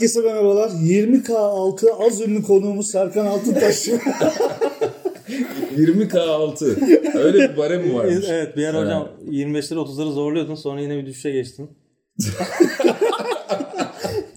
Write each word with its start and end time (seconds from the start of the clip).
Herkese 0.00 0.20
merhabalar. 0.20 0.68
20K 0.68 1.32
altı 1.36 1.86
az 1.94 2.20
ünlü 2.20 2.42
konuğumuz 2.42 2.90
Serkan 2.90 3.26
Altıntaş. 3.26 3.88
20K 5.76 6.20
altı. 6.20 6.76
Öyle 7.14 7.52
bir 7.52 7.56
barem 7.56 7.86
mi 7.86 7.94
varmış? 7.94 8.24
Evet 8.28 8.56
bir 8.56 8.66
ara 8.66 8.80
hocam 8.80 9.08
25'leri 9.30 9.74
30'ları 9.74 10.12
zorluyordun 10.12 10.54
sonra 10.54 10.80
yine 10.80 10.98
bir 10.98 11.06
düşüşe 11.06 11.30
geçtin. 11.30 11.70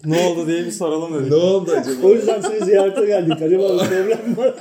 ne 0.05 0.27
oldu 0.27 0.47
diye 0.47 0.65
bir 0.65 0.71
soralım 0.71 1.13
dedik. 1.13 1.31
Ne 1.31 1.35
oldu 1.35 1.71
acaba? 1.71 2.07
o 2.07 2.13
yüzden 2.13 2.41
seni 2.41 2.65
ziyarete 2.65 3.05
geldik. 3.05 3.41
Acaba 3.41 3.73
bir 3.73 3.77
problem 3.77 4.37
var? 4.37 4.53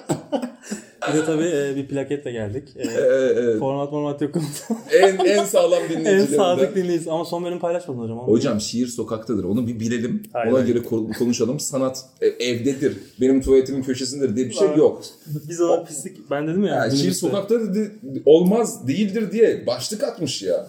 Bir 1.15 1.19
de 1.19 1.25
tabii 1.25 1.45
e, 1.45 1.77
bir 1.77 1.89
plaketle 1.89 2.33
geldik. 2.33 2.69
E, 2.77 2.83
evet. 2.99 3.59
format 3.59 3.91
format 3.91 4.23
yok. 4.23 4.35
en, 4.93 5.19
en 5.19 5.45
sağlam 5.45 5.83
en 5.83 5.91
dinleyicilerimden. 5.91 6.37
sadık 6.37 6.77
dinleyiz. 6.77 7.09
Ama 7.09 7.25
son 7.25 7.45
bölüm 7.45 7.59
paylaşmadın 7.59 7.99
hocam. 7.99 8.19
Onu 8.19 8.29
Hocam 8.29 8.61
şiir 8.61 8.87
sokaktadır. 8.87 9.45
Onu 9.45 9.67
bir 9.67 9.81
bilelim. 9.81 10.23
Aynen. 10.35 10.53
Ona 10.53 10.61
göre 10.61 10.79
ko- 10.79 11.19
konuşalım. 11.19 11.61
Sanat 11.61 12.05
e, 12.21 12.27
evdedir. 12.27 12.97
Benim 13.21 13.43
tuvaletimin 13.43 13.83
köşesindedir 13.83 14.37
diye 14.37 14.47
bir 14.47 14.55
şey 14.55 14.69
yok. 14.77 15.03
Biz 15.49 15.61
ona 15.61 15.85
pislik 15.85 16.31
ben 16.31 16.49
dedim 16.49 16.65
ya. 16.65 16.75
Ya, 16.75 16.91
şiir 16.91 16.99
minibüste. 16.99 17.27
sokakta 17.27 17.61
dedi, 17.61 17.93
olmaz 18.27 18.89
değildir 18.89 19.33
diye 19.33 19.67
başlık 19.67 20.05
atmış 20.05 20.43
ya. 20.43 20.67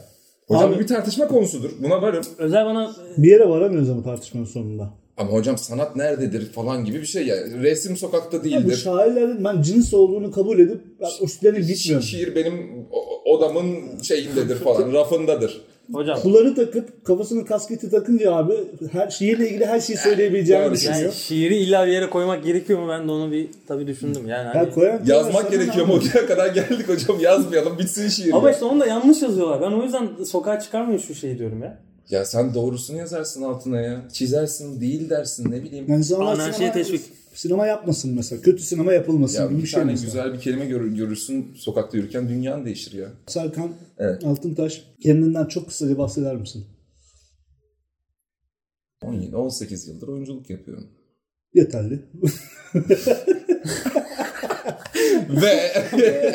Hocam 0.48 0.74
Abi- 0.74 0.80
bir 0.80 0.88
tartışma 0.88 1.28
konusudur. 1.28 1.70
Buna 1.80 2.02
varım. 2.02 2.24
Özel 2.38 2.66
bana 2.66 2.96
Bir 3.18 3.32
yere 3.32 3.50
varamıyoruz 3.50 3.90
ama 3.90 4.04
tartışmanın 4.04 4.46
sonunda. 4.46 5.03
Ama 5.18 5.32
hocam 5.32 5.58
sanat 5.58 5.96
nerededir 5.96 6.52
falan 6.52 6.86
gibi 6.86 7.02
bir 7.02 7.06
şey 7.06 7.28
ya. 7.28 7.36
Resim 7.62 7.98
sokakta 7.98 8.40
Bu 8.40 8.44
değildir. 8.44 8.76
şairlerin 8.78 9.44
ben 9.44 9.62
cins 9.62 9.94
olduğunu 9.94 10.32
kabul 10.32 10.60
edip 10.60 10.82
ben 11.02 11.26
üstlerine 11.26 11.60
Şi- 11.60 11.68
gitmiyorum. 11.68 12.08
şiir 12.08 12.36
benim 12.36 12.86
odamın 13.26 14.00
şeyindedir 14.04 14.56
falan, 14.56 14.94
rafındadır. 14.94 15.62
hocam 15.94 16.20
Kulları 16.22 16.56
takıp 16.56 17.06
kafasına 17.06 17.46
kasketi 17.46 17.90
takınca 17.90 18.34
abi 18.34 18.54
her 18.92 19.10
şiirle 19.10 19.50
ilgili 19.50 19.66
her 19.66 19.80
şeyi 19.80 19.98
söyleyebileceğini 19.98 20.64
Yani 20.64 20.74
düşünüyor. 20.74 21.00
yani 21.02 21.14
şiiri 21.14 21.56
illa 21.58 21.88
bir 21.88 21.92
yere 21.92 22.10
koymak 22.10 22.44
gerekiyor 22.44 22.80
mu? 22.80 22.90
Ben 22.90 23.08
de 23.08 23.12
onu 23.12 23.32
bir 23.32 23.48
tabii 23.68 23.88
düşündüm. 23.88 24.28
Yani 24.28 24.48
hani... 24.48 24.84
Ya 24.86 25.02
Yazmak 25.06 25.52
gerekiyor 25.52 25.86
mu? 25.88 25.94
Oraya 26.14 26.26
kadar 26.28 26.48
geldik 26.48 26.90
hocam. 26.90 27.20
Yazmayalım. 27.20 27.78
Bitsin 27.80 28.08
şiir. 28.08 28.34
Ama 28.34 28.48
ya. 28.48 28.54
işte 28.54 28.66
onu 28.66 28.80
da 28.80 28.86
yanlış 28.86 29.22
yazıyorlar. 29.22 29.62
Ben 29.62 29.72
o 29.72 29.84
yüzden 29.84 30.10
sokağa 30.26 30.60
çıkarmayın 30.60 31.00
şu 31.00 31.16
şeyi 31.16 31.38
diyorum 31.40 31.64
ya. 31.64 31.78
Ya 32.10 32.26
sen 32.26 32.54
doğrusunu 32.54 32.98
yazarsın 32.98 33.42
altına 33.44 33.82
ya. 33.82 34.10
Çizersin 34.14 34.82
değil 34.82 35.10
dersin 35.10 35.52
ne 35.52 35.64
bileyim. 35.64 35.86
Yani 35.88 35.98
insanlar 36.00 36.26
Anarşiye 36.34 36.54
sinema, 36.54 36.74
teşvik. 36.74 37.02
sinema 37.34 37.68
yapmasın 37.68 38.16
mesela. 38.16 38.42
Kötü 38.42 38.64
sinema 38.64 38.94
yapılmasın 38.94 39.42
Ya 39.42 39.46
gibi 39.48 39.58
bir 39.58 39.64
bir 39.64 39.68
şey 39.68 39.80
tane 39.80 39.92
mesela. 39.92 40.06
güzel 40.08 40.34
bir 40.34 40.40
kelime 40.40 40.66
gör, 40.66 40.86
görürsün 40.86 41.54
sokakta 41.56 41.98
yürürken 41.98 42.30
dünyan 42.30 42.66
değişir 42.66 42.92
ya. 42.94 43.08
Serkan 43.28 43.72
Evet. 43.98 44.24
Altıntaş 44.26 44.84
kendinden 45.02 45.46
çok 45.46 45.68
kısaca 45.68 45.98
bahseder 45.98 46.36
misin? 46.36 46.66
17, 49.04 49.36
18 49.36 49.88
yıldır 49.88 50.08
oyunculuk 50.08 50.50
yapıyorum. 50.50 50.88
Yeterli. 51.54 52.00
Ve 55.42 55.74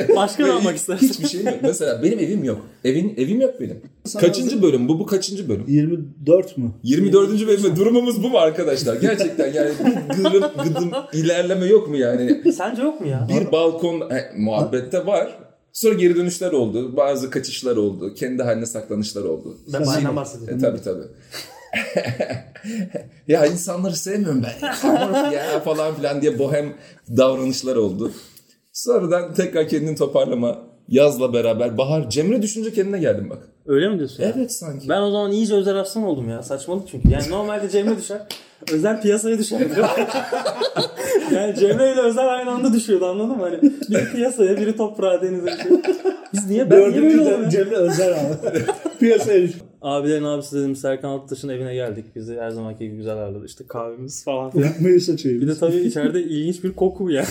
Başka 0.17 0.47
ne 0.47 0.49
yapmak 0.53 0.77
istersin? 0.77 1.09
Hiçbir 1.09 1.29
şeyim 1.29 1.47
yok. 1.47 1.57
Mesela 1.63 2.03
benim 2.03 2.19
evim 2.19 2.45
yok. 2.45 2.61
Evin 2.85 3.15
evim 3.17 3.41
yok 3.41 3.61
benim. 3.61 3.83
Kaçıncı 4.21 4.63
bölüm 4.63 4.89
bu? 4.89 4.99
Bu 4.99 5.07
kaçıncı 5.07 5.49
bölüm? 5.49 5.65
24 5.69 6.59
mü? 6.59 6.71
24. 6.83 7.47
bölüm. 7.47 7.77
Durumumuz 7.77 8.23
bu 8.23 8.29
mu 8.29 8.39
arkadaşlar? 8.39 8.97
Gerçekten 8.97 9.53
yani 9.53 9.71
gırım 10.17 10.45
gıdım 10.65 10.91
ilerleme 11.13 11.67
yok 11.67 11.89
mu 11.89 11.97
yani? 11.97 12.53
Sence 12.53 12.83
yok 12.83 13.01
mu 13.01 13.07
ya? 13.07 13.29
Bir 13.29 13.53
balkon 13.53 14.11
he, 14.11 14.33
muhabbette 14.37 15.07
var. 15.07 15.39
Sonra 15.73 15.95
geri 15.95 16.17
dönüşler 16.17 16.53
oldu. 16.53 16.97
Bazı 16.97 17.31
kaçışlar 17.31 17.77
oldu. 17.77 18.15
Kendi 18.15 18.43
haline 18.43 18.67
saklanışlar 18.67 19.25
oldu. 19.25 19.57
Ben 19.73 19.83
benden 19.87 20.17
bahsediyorum. 20.17 20.59
E, 20.59 20.61
tabii 20.61 20.83
tabii. 20.83 21.05
ya 23.29 23.47
insanları 23.47 23.97
sevmiyorum 23.97 24.43
ben. 24.43 24.69
Ya 25.33 25.61
falan 25.65 25.95
filan 25.95 26.23
diye 26.23 26.39
bohem 26.39 26.75
davranışlar 27.17 27.77
oldu. 27.77 28.13
Sonradan 28.79 29.35
tekrar 29.35 29.69
kendini 29.69 29.97
toparlama. 29.97 30.59
Yazla 30.89 31.33
beraber 31.33 31.79
bahar. 31.79 32.11
Cemre 32.11 32.43
düşünce 32.43 32.73
kendine 32.73 32.99
geldim 32.99 33.31
bak. 33.31 33.39
Öyle 33.67 33.89
mi 33.89 33.99
diyorsun? 33.99 34.23
ya? 34.23 34.33
Evet 34.37 34.53
sanki. 34.53 34.89
Ben 34.89 35.01
o 35.03 35.11
zaman 35.11 35.33
iyice 35.33 35.55
özel 35.55 35.77
aslan 35.77 36.05
oldum 36.05 36.29
ya. 36.29 36.43
Saçmalık 36.43 36.89
çünkü. 36.89 37.11
Yani 37.11 37.31
normalde 37.31 37.69
Cemre 37.69 37.97
düşer. 37.97 38.21
Özel 38.73 39.03
piyasaya 39.03 39.39
düşer. 39.39 39.61
yani 41.33 41.55
Cemre 41.55 41.93
ile 41.93 42.01
özel 42.01 42.29
aynı 42.29 42.51
anda 42.51 42.73
düşüyordu 42.73 43.07
anladın 43.07 43.37
mı? 43.37 43.43
Hani 43.43 43.63
biri 43.63 44.13
piyasaya 44.13 44.57
biri 44.57 44.77
toprağa 44.77 45.23
denize 45.23 45.47
düşüyor. 45.47 45.81
Biz 46.33 46.51
niye? 46.51 46.71
Ben 46.71 46.91
niye 46.91 47.03
böyle 47.03 47.31
ya? 47.31 47.51
Cemre 47.51 47.77
Özer 47.77 48.13
abi. 48.13 48.65
Piyasaya 49.01 49.43
düş. 49.43 49.53
Abilerin 49.83 50.25
abisi 50.25 50.57
dedim 50.57 50.77
Serkan 50.77 51.09
Altıtaş'ın 51.09 51.49
evine 51.49 51.75
geldik. 51.75 52.05
Bizi 52.17 52.37
her 52.37 52.51
zamanki 52.51 52.85
gibi 52.85 52.97
güzel 52.97 53.17
ağırladı. 53.17 53.47
İşte 53.47 53.65
kahvemiz 53.69 54.25
falan 54.25 54.51
filan. 54.51 54.73
Melisa 54.81 55.17
çayı. 55.17 55.41
Bir 55.41 55.49
de 55.49 55.55
tabii 55.55 55.77
içeride 55.77 56.23
ilginç 56.23 56.65
bir 56.65 56.73
koku 56.73 57.11
ya. 57.11 57.25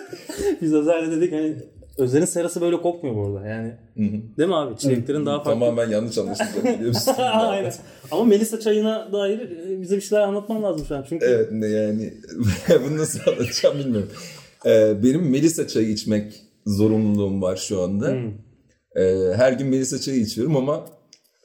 Biz 0.62 0.74
Özer'le 0.74 1.10
dedik 1.10 1.32
hani 1.32 1.56
Özer'in 1.98 2.24
serası 2.24 2.60
böyle 2.60 2.76
kokmuyor 2.82 3.16
bu 3.16 3.26
arada 3.26 3.48
yani. 3.48 3.72
Değil 4.38 4.48
mi 4.48 4.56
abi? 4.56 4.76
Çileklerin 4.78 5.26
daha 5.26 5.36
farklı. 5.36 5.50
Tamamen 5.50 5.88
yanlış 5.90 6.18
anlaşılacak 6.18 6.64
biliyor 6.64 6.88
musun? 6.88 7.14
Aynen. 7.18 7.72
Ama 8.10 8.24
Melisa 8.24 8.60
çayına 8.60 9.12
dair 9.12 9.50
bize 9.80 9.96
bir 9.96 10.00
şeyler 10.00 10.22
anlatman 10.22 10.62
lazım 10.62 10.86
şu 10.86 10.96
an. 10.96 11.04
Çünkü 11.08 11.26
Evet 11.26 11.48
ne 11.52 11.66
yani 11.66 12.14
bunu 12.84 12.98
nasıl 12.98 13.20
anlatacağım 13.30 13.78
bilmiyorum. 13.78 14.08
Ee, 14.66 15.02
benim 15.02 15.30
Melisa 15.30 15.68
çayı 15.68 15.88
içmek 15.88 16.42
zorunluluğum 16.66 17.42
var 17.42 17.56
şu 17.56 17.82
anda. 17.82 18.16
Ee, 18.96 19.32
her 19.36 19.52
gün 19.52 19.66
Melisa 19.66 20.00
çayı 20.00 20.20
içiyorum 20.20 20.56
ama 20.56 20.86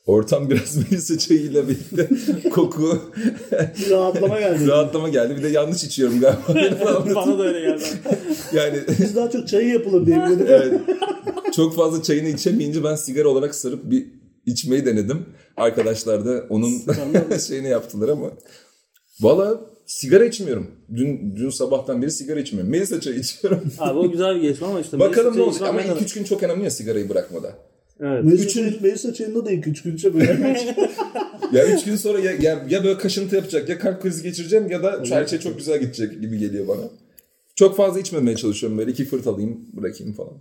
ortam 0.05 0.49
biraz 0.49 0.77
Melisa 0.91 1.17
çayıyla 1.17 1.63
birlikte 1.69 2.09
koku 2.49 2.99
rahatlama 3.89 4.39
geldi. 4.39 4.67
rahatlama 4.67 5.09
geldi. 5.09 5.35
Bir 5.37 5.43
de 5.43 5.47
yanlış 5.47 5.83
içiyorum 5.83 6.19
galiba. 6.19 7.05
bana 7.15 7.39
da 7.39 7.43
öyle 7.43 7.59
geldi. 7.59 7.83
yani 8.53 8.79
Biz 8.99 9.15
daha 9.15 9.29
çok 9.29 9.47
çayı 9.47 9.67
yapılır 9.67 10.05
diye 10.05 10.15
biliyorduk. 10.17 10.47
evet, 10.49 10.73
çok 11.55 11.75
fazla 11.75 12.03
çayını 12.03 12.29
içemeyince 12.29 12.83
ben 12.83 12.95
sigara 12.95 13.27
olarak 13.27 13.55
sarıp 13.55 13.91
bir 13.91 14.07
içmeyi 14.45 14.85
denedim. 14.85 15.25
Arkadaşlar 15.57 16.25
da 16.25 16.43
onun 16.49 16.71
şeyini 17.47 17.67
yaptılar 17.69 18.09
ama. 18.09 18.31
Valla 19.21 19.61
sigara 19.85 20.25
içmiyorum. 20.25 20.67
Dün, 20.95 21.35
dün 21.35 21.49
sabahtan 21.49 22.01
beri 22.01 22.11
sigara 22.11 22.39
içmiyorum. 22.39 22.71
Melisa 22.71 23.01
çayı 23.01 23.19
içiyorum. 23.19 23.61
Abi 23.79 23.99
o 23.99 24.11
güzel 24.11 24.35
bir 24.35 24.41
gelişme 24.41 24.67
ama 24.67 24.79
işte. 24.79 24.99
Bakalım 24.99 25.37
ne 25.37 25.41
olacak 25.41 25.69
ama 25.69 25.81
ilk 25.81 26.01
üç 26.01 26.13
gün 26.13 26.23
çok 26.23 26.43
önemli 26.43 26.63
ya 26.63 26.69
sigarayı 26.71 27.09
bırakmada. 27.09 27.53
Evet. 28.01 28.23
Melisa, 28.23 28.47
çayı, 28.49 28.81
Melisa 28.81 29.13
çayında 29.13 29.45
da 29.45 29.51
ilk 29.51 29.67
üç 29.67 29.81
gün 29.83 29.95
içe 29.95 30.13
böyle. 30.13 30.65
Ya 31.53 31.67
üç 31.75 31.83
gün 31.83 31.95
sonra 31.95 32.19
ya, 32.19 32.31
ya, 32.31 32.65
ya 32.69 32.83
böyle 32.83 32.97
kaşıntı 32.97 33.35
yapacak 33.35 33.69
ya 33.69 33.79
kalp 33.79 34.01
krizi 34.01 34.23
geçireceğim 34.23 34.71
ya 34.71 34.83
da 34.83 35.03
her 35.09 35.25
şey 35.27 35.39
çok 35.39 35.57
güzel 35.57 35.79
gidecek 35.79 36.21
gibi 36.21 36.37
geliyor 36.37 36.67
bana. 36.67 36.81
Çok 37.55 37.77
fazla 37.77 37.99
içmemeye 37.99 38.37
çalışıyorum 38.37 38.77
böyle 38.77 38.91
iki 38.91 39.05
fırt 39.05 39.27
alayım 39.27 39.59
bırakayım 39.73 40.13
falan. 40.13 40.33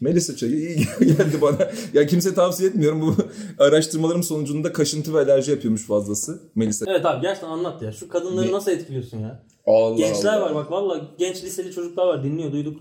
Melisa 0.00 0.36
çayı 0.36 0.52
iyi 0.56 0.76
geldi 1.00 1.40
bana. 1.42 1.70
Ya 1.94 2.06
kimse 2.06 2.34
tavsiye 2.34 2.68
etmiyorum. 2.68 3.00
Bu 3.00 3.14
araştırmalarım 3.64 4.22
sonucunda 4.22 4.72
kaşıntı 4.72 5.14
ve 5.14 5.18
alerji 5.18 5.50
yapıyormuş 5.50 5.86
fazlası. 5.86 6.40
Melisa. 6.54 6.86
Evet 6.88 7.06
abi 7.06 7.22
gerçekten 7.22 7.48
anlat 7.48 7.82
ya. 7.82 7.92
Şu 7.92 8.08
kadınları 8.08 8.46
Ne? 8.48 8.52
nasıl 8.52 8.70
etkiliyorsun 8.70 9.18
ya? 9.18 9.42
Allah 9.66 9.96
Gençler 9.96 10.32
Allah. 10.32 10.40
var 10.44 10.54
bak 10.54 10.70
valla 10.70 11.10
genç 11.18 11.44
liseli 11.44 11.72
çocuklar 11.72 12.06
var 12.06 12.24
dinliyor 12.24 12.52
duyduk. 12.52 12.80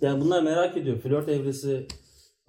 Yani 0.00 0.20
bunlar 0.20 0.42
merak 0.42 0.76
ediyor. 0.76 1.00
Flört 1.00 1.28
evresi. 1.28 1.86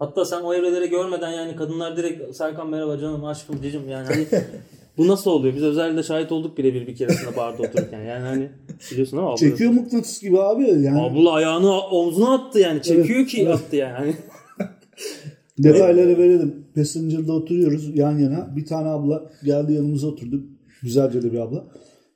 Hatta 0.03 0.25
sen 0.25 0.41
o 0.41 0.53
evreleri 0.53 0.90
görmeden 0.90 1.31
yani 1.31 1.56
kadınlar 1.56 1.97
direkt 1.97 2.36
Serkan 2.36 2.69
merhaba 2.69 2.97
canım 2.97 3.25
aşkım 3.25 3.62
cicim 3.62 3.90
yani 3.90 4.08
hani 4.08 4.28
bu 4.97 5.08
nasıl 5.08 5.32
oluyor? 5.32 5.55
Biz 5.55 5.64
özellikle 5.64 6.03
şahit 6.03 6.32
olduk 6.32 6.58
birebir 6.58 6.88
bir 6.88 6.96
keresinde 6.96 7.38
barda 7.38 7.64
otururken. 7.64 8.02
Yani 8.02 8.23
hani 8.23 8.50
biliyorsun 8.91 9.17
ama 9.17 9.28
abla, 9.28 9.38
Çekiyor 9.38 9.72
mıknatıs 9.72 10.22
gibi 10.22 10.41
abi. 10.41 10.64
Yani 10.64 11.02
abla 11.02 11.32
ayağını 11.32 11.82
omzuna 11.82 12.34
attı 12.34 12.59
yani. 12.59 12.82
Çekiyor 12.82 13.20
Evet, 13.20 13.28
ki 13.28 13.41
evet. 13.41 13.55
attı 13.55 13.76
yani. 13.76 13.94
Hani 13.94 14.16
detayları 15.64 16.17
verelim. 16.17 16.66
Passenger'da 16.76 17.34
oturuyoruz 17.34 17.97
yan 17.97 18.17
yana. 18.17 18.55
Bir 18.55 18.66
tane 18.66 18.90
abla 18.90 19.32
geldi 19.44 19.73
yanımıza 19.73 20.08
oturdu. 20.08 20.44
Güzelce 20.82 21.22
de 21.22 21.32
bir 21.32 21.40
abla. 21.40 21.66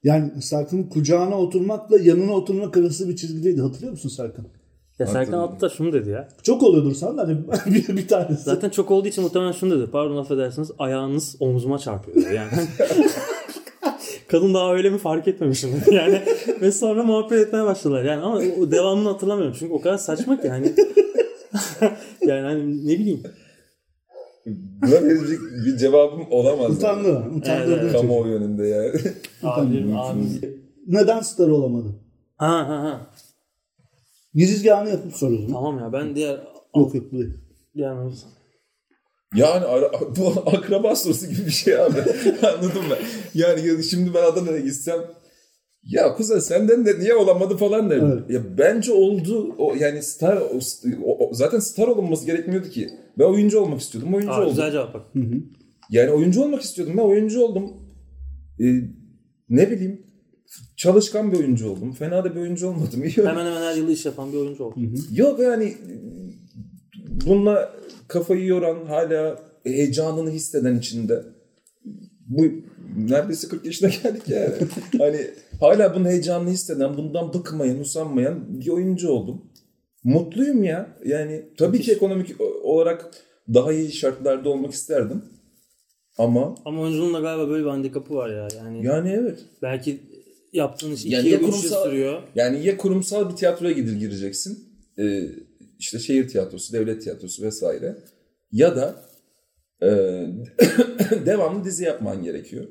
Yani 0.03 0.41
Serkan'ın 0.41 0.83
kucağına 0.83 1.39
oturmakla 1.39 1.97
yanına 1.99 2.31
oturmak 2.31 2.77
arası 2.77 3.09
bir 3.09 3.15
çizgideydi. 3.15 3.61
Hatırlıyor 3.61 3.91
musun 3.91 4.09
Serkan? 4.09 4.45
Ya 4.99 5.07
Serkan 5.07 5.39
attı 5.39 5.61
da 5.61 5.69
şunu 5.69 5.93
dedi 5.93 6.09
ya. 6.09 6.27
Çok 6.43 6.63
oluyordur 6.63 6.93
sen 6.93 7.17
de 7.17 7.21
hani 7.21 7.37
bir, 7.75 7.97
bir 7.97 8.07
tanesi. 8.07 8.43
Zaten 8.43 8.69
çok 8.69 8.91
olduğu 8.91 9.07
için 9.07 9.23
muhtemelen 9.23 9.51
şunu 9.51 9.79
dedi. 9.79 9.91
Pardon 9.91 10.17
affedersiniz 10.17 10.71
ayağınız 10.77 11.35
omzuma 11.39 11.77
çarpıyor. 11.77 12.31
Yani. 12.31 12.51
Kadın 14.27 14.53
daha 14.53 14.73
öyle 14.73 14.89
mi 14.89 14.97
fark 14.97 15.27
etmemişim 15.27 15.69
yani 15.91 16.21
ve 16.61 16.71
sonra 16.71 17.03
muhabbet 17.03 17.47
etmeye 17.47 17.65
başladılar 17.65 18.03
yani 18.03 18.21
ama 18.21 18.37
o 18.37 18.71
devamını 18.71 19.09
hatırlamıyorum 19.09 19.55
çünkü 19.59 19.73
o 19.73 19.81
kadar 19.81 19.97
saçma 19.97 20.41
ki 20.41 20.49
hani 20.49 20.73
yani 22.21 22.41
hani 22.41 22.87
ne 22.87 22.99
bileyim 22.99 23.23
Buna 24.81 25.03
verecek 25.03 25.39
bir 25.65 25.77
cevabım 25.77 26.25
olamaz. 26.31 26.77
Utandı. 26.77 27.09
Utandırdı. 27.09 27.43
Evet, 27.47 27.67
evet. 27.67 27.91
çocuğu. 27.91 27.97
Kamuoyu 27.97 28.35
önünde 28.35 28.67
ya. 28.67 28.83
abim 29.43 29.97
abim 29.97 30.41
Neden 30.87 31.19
star 31.19 31.47
olamadı? 31.47 31.87
ha 32.37 32.69
ha 32.69 32.83
ha 32.83 33.07
Girizgahını 34.37 34.89
yapıp 34.89 35.13
soruyorsun. 35.13 35.53
tamam 35.53 35.79
ya 35.79 35.93
ben 35.93 36.15
diğer 36.15 36.39
Yok 36.75 36.95
yok 36.95 37.05
bu 37.11 37.17
değil. 37.19 37.33
diğer 37.75 37.93
Yani 39.35 39.65
ara, 39.65 39.91
bu 40.17 40.27
akraba 40.45 40.95
sorusu 40.95 41.25
gibi 41.29 41.45
bir 41.45 41.51
şey 41.51 41.81
abi. 41.81 41.97
Anladın 42.43 42.81
mı? 42.87 42.95
Yani 43.33 43.83
şimdi 43.83 44.13
ben 44.13 44.23
Adana'ya 44.23 44.59
gitsem 44.59 44.99
ya 45.83 46.15
kuzen 46.15 46.39
senden 46.39 46.85
de 46.85 46.99
niye 46.99 47.15
olamadı 47.15 47.57
falan 47.57 47.89
derim. 47.89 48.11
Evet. 48.13 48.29
Ya 48.29 48.57
bence 48.57 48.91
oldu. 48.93 49.55
O 49.57 49.73
yani 49.75 50.03
star 50.03 50.37
o, 51.03 51.17
o- 51.25 51.33
zaten 51.33 51.59
star 51.59 51.87
olunması 51.87 52.25
gerekmiyordu 52.25 52.69
ki. 52.69 52.89
Ben 53.19 53.23
oyuncu 53.25 53.59
olmak 53.59 53.81
istiyordum. 53.81 54.13
Oyuncu 54.13 54.31
Aa, 54.33 54.37
oldum. 54.39 54.49
güzel 54.49 54.71
cevap 54.71 54.93
bak. 54.93 55.01
Yani 55.89 56.11
oyuncu 56.11 56.43
olmak 56.43 56.61
istiyordum. 56.61 56.97
Ben 56.97 57.03
oyuncu 57.03 57.41
oldum. 57.41 57.71
Ee, 58.59 58.63
ne 59.49 59.71
bileyim 59.71 60.06
çalışkan 60.77 61.31
bir 61.31 61.37
oyuncu 61.37 61.69
oldum. 61.69 61.91
Fena 61.91 62.23
da 62.23 62.35
bir 62.35 62.39
oyuncu 62.39 62.67
olmadım. 62.67 63.03
İyi 63.03 63.17
Hemen 63.17 63.45
hemen 63.45 63.61
her 63.61 63.75
yıl 63.75 63.89
iş 63.89 64.05
yapan 64.05 64.31
bir 64.33 64.37
oyuncu 64.37 64.63
oldu. 64.63 64.75
Yok 65.11 65.39
yani 65.39 65.77
bununla 67.25 67.73
kafayı 68.07 68.45
yoran 68.45 68.85
hala 68.85 69.39
heyecanını 69.63 70.29
hisseden 70.29 70.75
içinde 70.75 71.23
bu 72.27 72.45
neredeyse 72.97 73.47
40 73.47 73.65
yaşına 73.65 73.89
geldik 73.89 74.23
yani. 74.27 74.53
hani 74.97 75.27
hala 75.59 75.95
bunun 75.95 76.05
heyecanını 76.05 76.49
hisseden, 76.49 76.97
bundan 76.97 77.33
bıkmayan, 77.33 77.79
usanmayan 77.79 78.59
bir 78.59 78.69
oyuncu 78.69 79.09
oldum. 79.09 79.41
Mutluyum 80.03 80.63
ya. 80.63 80.97
Yani 81.05 81.45
tabii 81.57 81.81
ki 81.81 81.91
ekonomik 81.91 82.35
olarak 82.63 83.11
daha 83.53 83.73
iyi 83.73 83.91
şartlarda 83.91 84.49
olmak 84.49 84.73
isterdim. 84.73 85.23
Ama 86.17 86.55
Ama 86.65 86.81
oyunculuğun 86.81 87.13
da 87.13 87.19
galiba 87.19 87.49
böyle 87.49 87.63
bir 87.65 87.69
handikapı 87.69 88.15
var 88.15 88.29
ya. 88.29 88.47
Yani 88.57 88.85
yani 88.85 89.09
evet. 89.09 89.39
belki 89.61 89.99
yaptığın 90.57 90.91
iş 90.91 91.05
2 91.05 91.13
Yani 91.13 91.29
yıl 91.29 91.31
ya 91.31 91.37
3 91.39 91.43
yıl 91.43 91.51
kurumsal- 91.51 91.83
sürüyor. 91.85 92.21
Yani 92.35 92.65
ya 92.65 92.77
kurumsal 92.77 93.29
bir 93.31 93.35
tiyatroya 93.35 93.71
gidil 93.71 93.95
gireceksin. 93.97 94.59
Ee, 94.99 95.21
işte 95.79 95.99
şehir 95.99 96.27
tiyatrosu, 96.27 96.73
devlet 96.73 97.01
tiyatrosu 97.03 97.43
vesaire. 97.43 97.95
Ya 98.51 98.75
da 98.75 99.03
e, 99.83 99.87
devamlı 101.25 101.65
dizi 101.65 101.83
yapman 101.83 102.23
gerekiyor. 102.23 102.65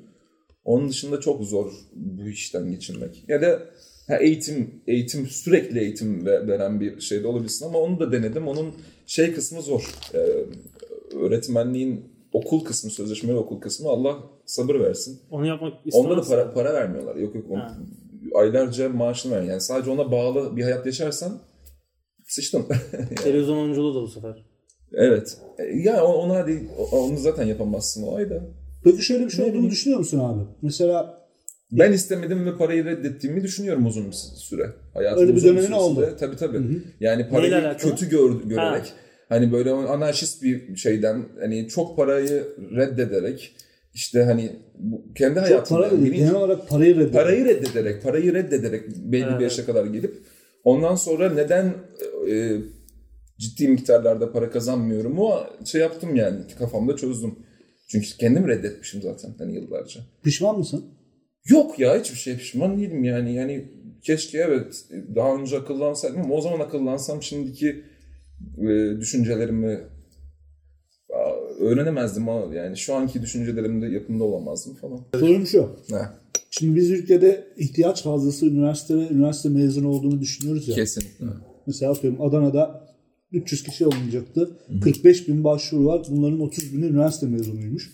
Onun 0.64 0.88
dışında 0.88 1.20
çok 1.20 1.44
zor 1.44 1.72
bu 1.94 2.28
işten 2.28 2.70
geçinmek. 2.70 3.24
Ya 3.28 3.42
da 3.42 3.62
ha, 4.08 4.16
eğitim, 4.16 4.82
eğitim 4.86 5.26
sürekli 5.26 5.80
eğitim 5.80 6.26
ve- 6.26 6.46
veren 6.48 6.80
bir 6.80 7.00
şey 7.00 7.22
de 7.22 7.26
olabilirsin 7.26 7.66
ama 7.66 7.78
onu 7.78 8.00
da 8.00 8.12
denedim. 8.12 8.48
Onun 8.48 8.74
şey 9.06 9.32
kısmı 9.34 9.62
zor. 9.62 9.94
Ee, 10.14 10.18
öğretmenliğin 11.16 12.04
okul 12.32 12.64
kısmı, 12.64 12.90
sözleşmeli 12.90 13.36
okul 13.36 13.60
kısmı 13.60 13.88
Allah 13.88 14.16
sabır 14.46 14.80
versin. 14.80 15.20
Onu 15.30 15.46
yapmak 15.46 15.72
istemez. 15.86 16.06
Onda 16.06 16.16
da 16.16 16.28
para, 16.28 16.54
para 16.54 16.74
vermiyorlar. 16.74 17.16
Yok 17.16 17.34
yok. 17.34 17.44
Ha. 17.56 17.78
aylarca 18.34 18.88
maaşını 18.88 19.36
ver. 19.36 19.42
Yani 19.42 19.60
sadece 19.60 19.90
ona 19.90 20.12
bağlı 20.12 20.56
bir 20.56 20.62
hayat 20.62 20.86
yaşarsan 20.86 21.38
sıçtın. 22.24 22.64
Televizyon 23.22 23.56
oyunculuğu 23.56 23.94
da 23.94 24.02
bu 24.02 24.08
sefer. 24.08 24.44
evet. 24.92 25.38
E, 25.58 25.62
Ya 25.64 26.04
o- 26.04 26.12
onu 26.14 26.34
hadi 26.34 26.68
o- 26.78 26.96
onu 26.98 27.16
zaten 27.18 27.44
yapamazsın 27.46 28.02
o 28.02 28.14
ayda. 28.16 28.40
Peki 28.84 29.02
şöyle 29.02 29.24
bir 29.24 29.30
şey 29.30 29.38
Ne 29.38 29.44
olduğunu 29.44 29.54
bileyim. 29.58 29.70
düşünüyor 29.72 29.98
musun 29.98 30.18
abi? 30.18 30.42
Mesela 30.62 31.26
Ben 31.72 31.92
istemedim 31.92 32.46
ve 32.46 32.56
parayı 32.56 32.84
reddettiğimi 32.84 33.42
düşünüyorum 33.42 33.86
uzun 33.86 34.06
bir 34.06 34.12
süre. 34.36 34.70
Hayatımın 34.94 35.22
Öyle 35.22 35.32
bir 35.32 35.36
uzun 35.42 35.56
dönemin 35.56 35.72
oldu. 35.72 36.16
Tabii 36.20 36.36
tabii. 36.36 36.82
Yani 37.00 37.28
parayı 37.28 37.52
Neyle 37.52 37.66
alakalı? 37.68 37.90
kötü 37.90 38.08
gör, 38.10 38.30
görerek 38.44 38.82
Ha. 38.86 38.94
hani 39.28 39.52
böyle 39.52 39.70
anarşist 39.70 40.42
bir 40.42 40.76
şeyden 40.76 41.24
hani 41.40 41.68
çok 41.68 41.96
parayı 41.96 42.44
reddederek 42.76 43.56
işte 43.96 44.22
hani 44.22 44.52
kendi 45.14 45.34
çok 45.34 45.44
hayatımda 45.48 45.80
para 45.88 45.92
bilinç- 46.02 46.16
Genel 46.16 46.34
olarak 46.34 46.68
parayı 46.68 46.94
reddediyor. 46.94 47.12
parayı 47.12 47.44
reddederek, 47.44 48.02
parayı 48.02 48.34
reddederek 48.34 48.88
belli 48.96 49.24
Evet. 49.24 49.38
bir 49.38 49.44
yaşa 49.44 49.66
kadar 49.66 49.84
gelip 49.86 50.22
ondan 50.64 50.94
sonra 50.94 51.30
neden 51.32 51.74
e, 52.30 52.56
ciddi 53.38 53.68
miktarlarda 53.68 54.32
para 54.32 54.50
kazanmıyorum 54.50 55.18
o 55.18 55.46
şey 55.64 55.80
yaptım 55.80 56.16
yani 56.16 56.40
kafamda 56.58 56.96
çözdüm. 56.96 57.34
Çünkü 57.88 58.06
kendim 58.18 58.48
reddetmişim 58.48 59.02
zaten 59.02 59.34
hani 59.38 59.54
yıllarca. 59.54 60.00
Pişman 60.22 60.58
mısın? 60.58 60.84
Yok 61.48 61.78
ya 61.78 62.00
hiçbir 62.00 62.18
şey 62.18 62.36
pişman 62.36 62.78
değilim 62.78 63.04
yani. 63.04 63.34
Yani 63.34 63.64
keşke 64.02 64.38
evet 64.38 64.84
daha 65.14 65.34
önce 65.36 65.56
akıllansaydım 65.58 66.20
ama 66.20 66.34
o 66.34 66.40
zaman 66.40 66.60
akıllansam 66.60 67.22
şimdiki 67.22 67.84
e, 68.58 69.00
düşüncelerimi 69.00 69.80
öğrenemezdim 71.58 72.28
ama 72.28 72.54
yani 72.54 72.76
şu 72.76 72.94
anki 72.94 73.22
düşüncelerimde 73.22 73.86
yapımda 73.86 74.24
olamazdım 74.24 74.74
falan. 74.74 75.00
Sorum 75.20 75.46
şu. 75.46 75.68
Ne? 75.90 75.98
Şimdi 76.50 76.76
biz 76.76 76.90
ülkede 76.90 77.46
ihtiyaç 77.56 78.02
fazlası 78.02 78.46
üniversite 78.46 78.96
ve 78.96 79.08
üniversite 79.08 79.48
mezunu 79.48 79.88
olduğunu 79.88 80.20
düşünüyoruz 80.20 80.68
ya. 80.68 80.74
Kesinlikle. 80.74 81.26
Mesela 81.66 81.92
atıyorum 81.92 82.22
Adana'da 82.22 82.86
300 83.32 83.62
kişi 83.62 83.86
alınacaktı. 83.86 84.50
45 84.82 85.28
bin 85.28 85.44
başvuru 85.44 85.86
var. 85.86 86.06
Bunların 86.10 86.40
30 86.40 86.74
bini 86.74 86.84
üniversite 86.84 87.26
mezunuymuş. 87.26 87.92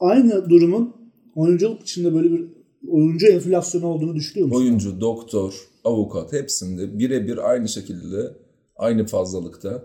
Aynı 0.00 0.50
durumun 0.50 0.96
oyunculuk 1.34 1.82
içinde 1.82 2.14
böyle 2.14 2.32
bir 2.32 2.44
oyuncu 2.88 3.26
enflasyonu 3.26 3.86
olduğunu 3.86 4.14
düşünüyor 4.14 4.48
musun? 4.48 4.60
Oyuncu, 4.60 5.00
doktor, 5.00 5.54
avukat 5.84 6.32
hepsinde 6.32 6.98
birebir 6.98 7.50
aynı 7.50 7.68
şekilde 7.68 8.32
aynı 8.76 9.06
fazlalıkta. 9.06 9.84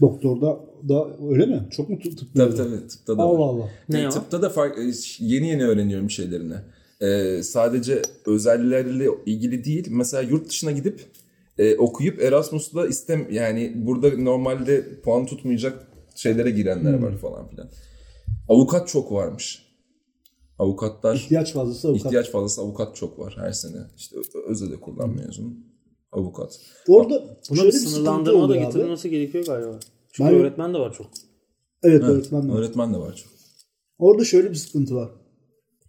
Doktorda 0.00 0.60
da 0.88 1.08
öyle 1.30 1.46
mi? 1.46 1.68
Çok 1.70 1.88
mu 1.88 1.98
tıp 1.98 2.18
tıp? 2.18 2.34
Tabii 2.34 2.54
tabii 2.54 2.86
tıpta 2.88 3.18
da 3.18 3.22
Allah 3.22 3.38
var. 3.38 3.44
Allah. 3.48 3.68
Ne 3.88 4.00
E, 4.00 4.06
o? 4.06 4.10
Tıpta 4.10 4.42
da 4.42 4.50
fark, 4.50 4.78
e, 4.78 4.82
yeni 5.18 5.48
yeni 5.48 5.64
öğreniyorum 5.64 6.10
şeylerini. 6.10 6.54
Ee, 7.00 7.42
sadece 7.42 8.02
özellikleriyle 8.26 9.08
ilgili 9.26 9.64
değil. 9.64 9.86
Mesela 9.90 10.22
yurt 10.22 10.48
dışına 10.48 10.70
gidip 10.72 11.00
e, 11.58 11.76
okuyup 11.76 12.22
Erasmus'la 12.22 12.86
istem 12.86 13.26
yani 13.32 13.72
burada 13.76 14.16
normalde 14.18 15.00
puan 15.00 15.26
tutmayacak 15.26 15.86
şeylere 16.14 16.50
girenler 16.50 16.92
Hmm. 16.94 17.02
var 17.02 17.16
falan 17.18 17.48
filan. 17.48 17.68
Avukat 18.48 18.88
çok 18.88 19.12
varmış. 19.12 19.66
Avukatlar 20.58 21.14
İhtiyaç 21.14 21.52
fazlası 21.52 21.88
avukat. 21.88 22.06
ihtiyaç 22.06 22.30
fazlası 22.30 22.60
avukat 22.60 22.96
çok 22.96 23.18
var 23.18 23.36
her 23.40 23.52
sene. 23.52 23.76
İşte 23.96 24.16
Özel 24.48 24.72
okuldan 24.72 25.10
mezun 25.10 25.66
avukat. 26.12 26.60
Orada 26.88 27.38
Buna 27.50 27.56
şöyle 27.58 27.72
bir 27.72 27.78
sınırlandırma 27.78 28.48
da 28.48 28.52
abi. 28.52 28.58
getirilmesi 28.60 29.10
gerekiyor 29.10 29.44
galiba. 29.46 29.80
Çünkü 30.12 30.30
Ben- 30.30 30.36
öğretmen 30.40 30.74
de 30.74 30.78
var 30.78 30.92
çok. 30.94 31.06
Evet, 31.82 32.00
Evet, 32.04 32.04
öğretmen 32.14 32.48
de 32.48 32.52
var. 32.52 32.58
öğretmen 32.58 32.94
de 32.94 32.98
var 32.98 33.14
çok. 33.16 33.32
Orada 33.98 34.24
şöyle 34.24 34.50
bir 34.50 34.54
sıkıntı 34.54 34.94
var. 34.94 35.10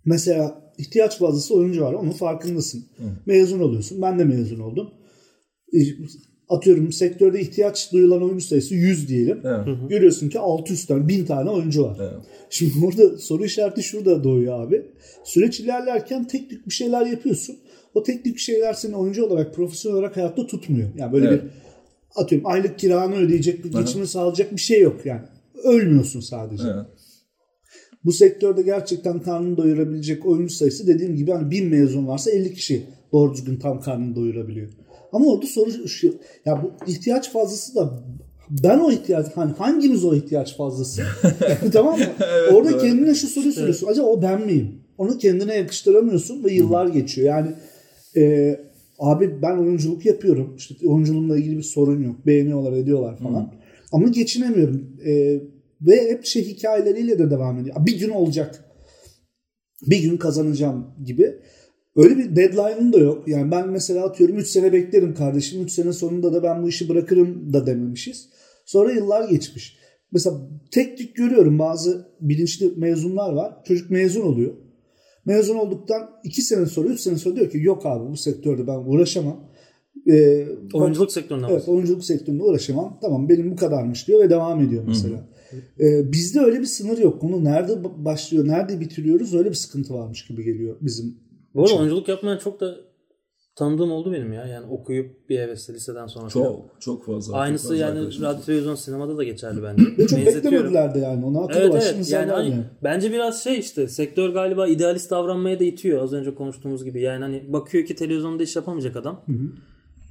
Mesela 0.05 0.73
ihtiyaç 0.77 1.17
fazlası 1.19 1.55
oyuncu 1.55 1.81
var. 1.81 1.93
Onun 1.93 2.11
farkındasın. 2.11 2.85
Mezun 3.25 3.59
oluyorsun. 3.59 4.01
Ben 4.01 4.19
de 4.19 4.23
mezun 4.23 4.59
oldum. 4.59 4.89
Atıyorum 6.53 6.91
sektörde 6.91 7.41
ihtiyaç 7.41 7.93
duyulan 7.93 8.23
oyuncu 8.23 8.45
sayısı 8.45 8.75
100 8.75 9.07
diyelim. 9.07 9.41
Evet. 9.43 9.67
Görüyorsun 9.89 10.29
ki 10.29 10.39
600 10.39 10.85
tane, 10.85 11.07
1000 11.07 11.25
tane 11.25 11.49
oyuncu 11.49 11.83
var. 11.83 11.97
Evet. 12.01 12.23
Şimdi 12.49 12.73
burada 12.81 13.17
soru 13.17 13.45
işareti 13.45 13.83
şurada 13.83 14.23
doğuyor 14.23 14.67
abi. 14.67 14.85
Süreç 15.23 15.59
ilerlerken 15.59 16.27
teknik 16.27 16.67
bir 16.67 16.73
şeyler 16.73 17.05
yapıyorsun. 17.05 17.55
O 17.93 18.03
teknik 18.03 18.37
şeyler 18.37 18.73
seni 18.73 18.95
oyuncu 18.95 19.25
olarak, 19.25 19.55
profesyonel 19.55 19.97
olarak 19.97 20.17
hayatta 20.17 20.47
tutmuyor. 20.47 20.89
Yani 20.97 21.13
böyle 21.13 21.27
Evet. 21.27 21.43
bir 21.43 21.49
atıyorum 22.15 22.47
aylık 22.47 22.79
kiranı 22.79 23.15
ödeyecek, 23.15 23.65
bir 23.65 23.71
geçimini 23.71 24.07
sağlayacak 24.07 24.51
bir 24.51 24.61
şey 24.61 24.81
yok 24.81 25.05
yani. 25.05 25.21
Ölmüyorsun 25.63 26.19
sadece. 26.19 26.63
Evet. 26.63 26.85
Bu 28.05 28.11
sektörde 28.11 28.61
gerçekten 28.61 29.21
karnını 29.21 29.57
doyurabilecek 29.57 30.25
oyuncu 30.25 30.53
sayısı 30.53 30.87
dediğim 30.87 31.15
gibi 31.15 31.31
hani 31.31 31.51
bin 31.51 31.67
mezun 31.67 32.07
varsa 32.07 32.31
50 32.31 32.53
kişi 32.53 32.83
doğru 33.13 33.33
düzgün 33.33 33.57
tam 33.57 33.81
karnını 33.81 34.15
doyurabiliyor. 34.15 34.69
Ama 35.13 35.25
orada 35.25 35.45
soru 35.45 35.87
şu 35.87 36.15
ya 36.45 36.63
bu 36.63 36.91
ihtiyaç 36.91 37.31
fazlası 37.31 37.75
da 37.75 38.03
ben 38.49 38.79
o 38.79 38.91
ihtiyaç 38.91 39.27
hani 39.35 39.51
hangimiz 39.51 40.05
o 40.05 40.15
ihtiyaç 40.15 40.57
fazlası? 40.57 41.03
tamam 41.73 41.99
mı? 41.99 42.05
orada 42.53 42.71
doğru. 42.71 42.81
kendine 42.81 43.15
şu 43.15 43.27
soruyu 43.27 43.53
soruyorsun. 43.53 43.87
Acaba 43.87 44.07
o 44.07 44.21
ben 44.21 44.45
miyim? 44.45 44.83
Onu 44.97 45.17
kendine 45.17 45.55
yakıştıramıyorsun 45.55 46.43
ve 46.43 46.53
yıllar 46.53 46.87
geçiyor. 46.87 47.27
Yani 47.27 47.51
e, 48.15 48.55
abi 48.99 49.41
ben 49.41 49.57
oyunculuk 49.57 50.05
yapıyorum. 50.05 50.55
İşte 50.57 50.87
oyunculuğumla 50.87 51.37
ilgili 51.37 51.57
bir 51.57 51.63
sorun 51.63 52.03
yok. 52.03 52.15
Beğeniyorlar, 52.25 52.73
ediyorlar 52.73 53.17
falan. 53.17 53.53
Ama 53.91 54.07
geçinemiyorum. 54.07 54.97
E, 55.05 55.41
ve 55.81 56.11
hep 56.11 56.25
şey 56.25 56.47
hikayeleriyle 56.47 57.19
de 57.19 57.31
devam 57.31 57.59
ediyor. 57.59 57.75
Bir 57.79 57.99
gün 57.99 58.09
olacak. 58.09 58.65
Bir 59.81 60.03
gün 60.03 60.17
kazanacağım 60.17 60.87
gibi. 61.05 61.39
Öyle 61.95 62.17
bir 62.17 62.35
deadline'ım 62.35 62.93
da 62.93 62.97
yok. 62.97 63.27
Yani 63.27 63.51
ben 63.51 63.69
mesela 63.69 64.05
atıyorum 64.05 64.37
3 64.37 64.47
sene 64.47 64.73
beklerim 64.73 65.13
kardeşim. 65.15 65.63
3 65.63 65.71
sene 65.71 65.93
sonunda 65.93 66.33
da 66.33 66.43
ben 66.43 66.63
bu 66.63 66.69
işi 66.69 66.89
bırakırım 66.89 67.53
da 67.53 67.65
dememişiz. 67.65 68.29
Sonra 68.65 68.91
yıllar 68.91 69.29
geçmiş. 69.29 69.77
Mesela 70.11 70.37
tek 70.71 70.97
tük 70.97 71.15
görüyorum 71.15 71.59
bazı 71.59 72.07
bilinçli 72.21 72.71
mezunlar 72.77 73.33
var. 73.33 73.63
Çocuk 73.67 73.91
mezun 73.91 74.21
oluyor. 74.21 74.53
Mezun 75.25 75.55
olduktan 75.55 76.09
2 76.23 76.41
sene 76.41 76.65
sonra 76.65 76.87
3 76.87 76.99
sene 76.99 77.17
sonra 77.17 77.35
diyor 77.35 77.49
ki 77.49 77.57
yok 77.61 77.85
abi 77.85 78.11
bu 78.11 78.17
sektörde 78.17 78.67
ben 78.67 78.77
uğraşamam. 78.85 79.49
Ee, 80.07 80.45
Oyunculuk 80.73 81.11
sektöründen 81.11 81.49
Evet 81.49 81.67
oyunculuk 81.67 82.05
sektöründe 82.05 82.43
uğraşamam. 82.43 82.99
Tamam 83.01 83.29
benim 83.29 83.51
bu 83.51 83.55
kadarmış 83.55 84.07
diyor 84.07 84.23
ve 84.23 84.29
devam 84.29 84.61
ediyor 84.61 84.83
mesela. 84.87 85.29
Ee, 85.79 86.11
bizde 86.11 86.39
öyle 86.39 86.59
bir 86.59 86.65
sınır 86.65 86.97
yok. 86.97 87.23
Onu 87.23 87.43
nerede 87.43 87.71
ba- 87.71 88.05
başlıyor, 88.05 88.47
nerede 88.47 88.79
bitiriyoruz 88.79 89.33
öyle 89.35 89.49
bir 89.49 89.55
sıkıntı 89.55 89.93
varmış 89.93 90.25
gibi 90.27 90.43
geliyor 90.43 90.75
bizim. 90.81 91.22
Bu 91.55 91.63
arada 91.63 91.75
oyunculuk 91.75 92.07
yapmayan 92.07 92.37
çok 92.37 92.59
da 92.59 92.75
tanıdığım 93.55 93.91
oldu 93.91 94.11
benim 94.13 94.33
ya. 94.33 94.45
Yani 94.45 94.65
okuyup 94.65 95.29
bir 95.29 95.39
hevesle 95.39 95.73
liseden 95.73 96.07
sonra. 96.07 96.29
falan. 96.29 96.45
Çok 96.45 96.81
çok 96.81 97.05
fazla. 97.05 97.37
Aynısı 97.37 97.67
çok 97.67 97.77
fazla 97.79 97.85
yani 97.85 98.21
radyo 98.21 98.45
televizyon 98.45 98.75
sinemada 98.75 99.17
da 99.17 99.23
geçerli 99.23 99.63
bence. 99.63 99.83
Ve 99.97 100.07
çok 100.07 100.19
beklemediler 100.19 100.95
de 100.95 100.99
yani. 100.99 101.25
Ona 101.25 101.43
akıllı 101.43 101.59
Evet 101.59 101.73
evet 101.73 101.95
insanlar 101.99 102.27
yani 102.27 102.49
yani. 102.49 102.53
hani 102.53 102.65
bence 102.83 103.11
biraz 103.11 103.43
şey 103.43 103.59
işte 103.59 103.87
sektör 103.87 104.29
galiba 104.29 104.67
idealist 104.67 105.11
davranmaya 105.11 105.59
da 105.59 105.63
itiyor 105.63 106.03
az 106.03 106.13
önce 106.13 106.35
konuştuğumuz 106.35 106.83
gibi. 106.83 107.01
Yani 107.01 107.21
hani 107.21 107.53
bakıyor 107.53 107.85
ki 107.85 107.95
televizyonda 107.95 108.43
iş 108.43 108.55
yapamayacak 108.55 108.95
adam. 108.95 109.21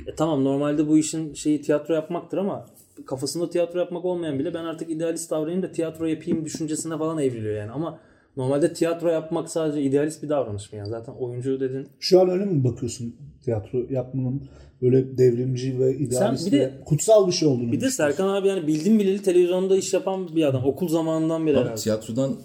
E 0.07 0.15
tamam 0.15 0.45
normalde 0.45 0.89
bu 0.89 0.99
işin 0.99 1.35
şeyi 1.35 1.63
tiyatro 1.63 1.95
yapmaktır 1.95 2.39
ama 2.39 2.67
kafasında 3.07 3.51
tiyatro 3.51 3.79
yapmak 3.79 4.05
olmayan 4.05 4.39
bile 4.39 4.55
ben 4.55 4.65
artık 4.65 4.91
idealist 4.91 5.31
davranayım 5.31 5.63
da 5.63 5.73
tiyatro 5.73 6.07
yapayım 6.07 6.45
düşüncesine 6.45 6.99
falan 6.99 7.19
evriliyor 7.19 7.57
yani 7.57 7.71
ama 7.71 7.99
normalde 8.37 8.73
tiyatro 8.73 9.09
yapmak 9.09 9.51
sadece 9.51 9.83
idealist 9.83 10.23
bir 10.23 10.29
davranış 10.29 10.73
mı 10.73 10.79
yani 10.79 10.89
zaten 10.89 11.13
oyuncu 11.13 11.61
dedin 11.61 11.87
Şu 12.01 12.21
an 12.21 12.31
öyle 12.31 12.45
mi 12.45 12.65
bakıyorsun 12.65 13.17
tiyatro 13.45 13.79
yapmanın 13.91 14.43
böyle 14.83 15.19
devrimci 15.19 15.79
ve 15.81 15.97
idealist 15.99 16.47
bir 16.47 16.53
de- 16.53 16.73
kutsal 16.87 17.27
bir 17.27 17.33
şey 17.33 17.49
olduğunu? 17.49 17.73
bir 17.73 17.81
de 17.81 17.91
Serkan 17.91 18.29
abi 18.29 18.49
yani 18.49 18.67
bildim 18.67 18.99
bileli 18.99 19.23
televizyonda 19.23 19.77
iş 19.77 19.93
yapan 19.93 20.37
bir 20.37 20.45
adam 20.45 20.65
okul 20.65 20.89
zamanından 20.89 21.47
beri 21.47 21.57
Abi 21.57 21.65
herhalde. 21.65 21.81
tiyatrodan 21.81 22.37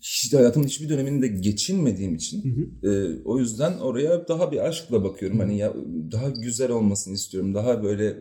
hiç 0.00 0.34
hayatımın 0.34 0.66
hiçbir 0.66 0.88
döneminde 0.88 1.28
geçinmediğim 1.28 2.14
için 2.14 2.42
e, 2.82 2.88
o 3.24 3.38
yüzden 3.38 3.78
oraya 3.78 4.28
daha 4.28 4.52
bir 4.52 4.58
aşkla 4.68 5.04
bakıyorum. 5.04 5.38
Hani 5.38 5.58
ya 5.58 5.74
daha 6.12 6.28
güzel 6.28 6.70
olmasını 6.70 7.14
istiyorum. 7.14 7.54
Daha 7.54 7.82
böyle 7.82 8.16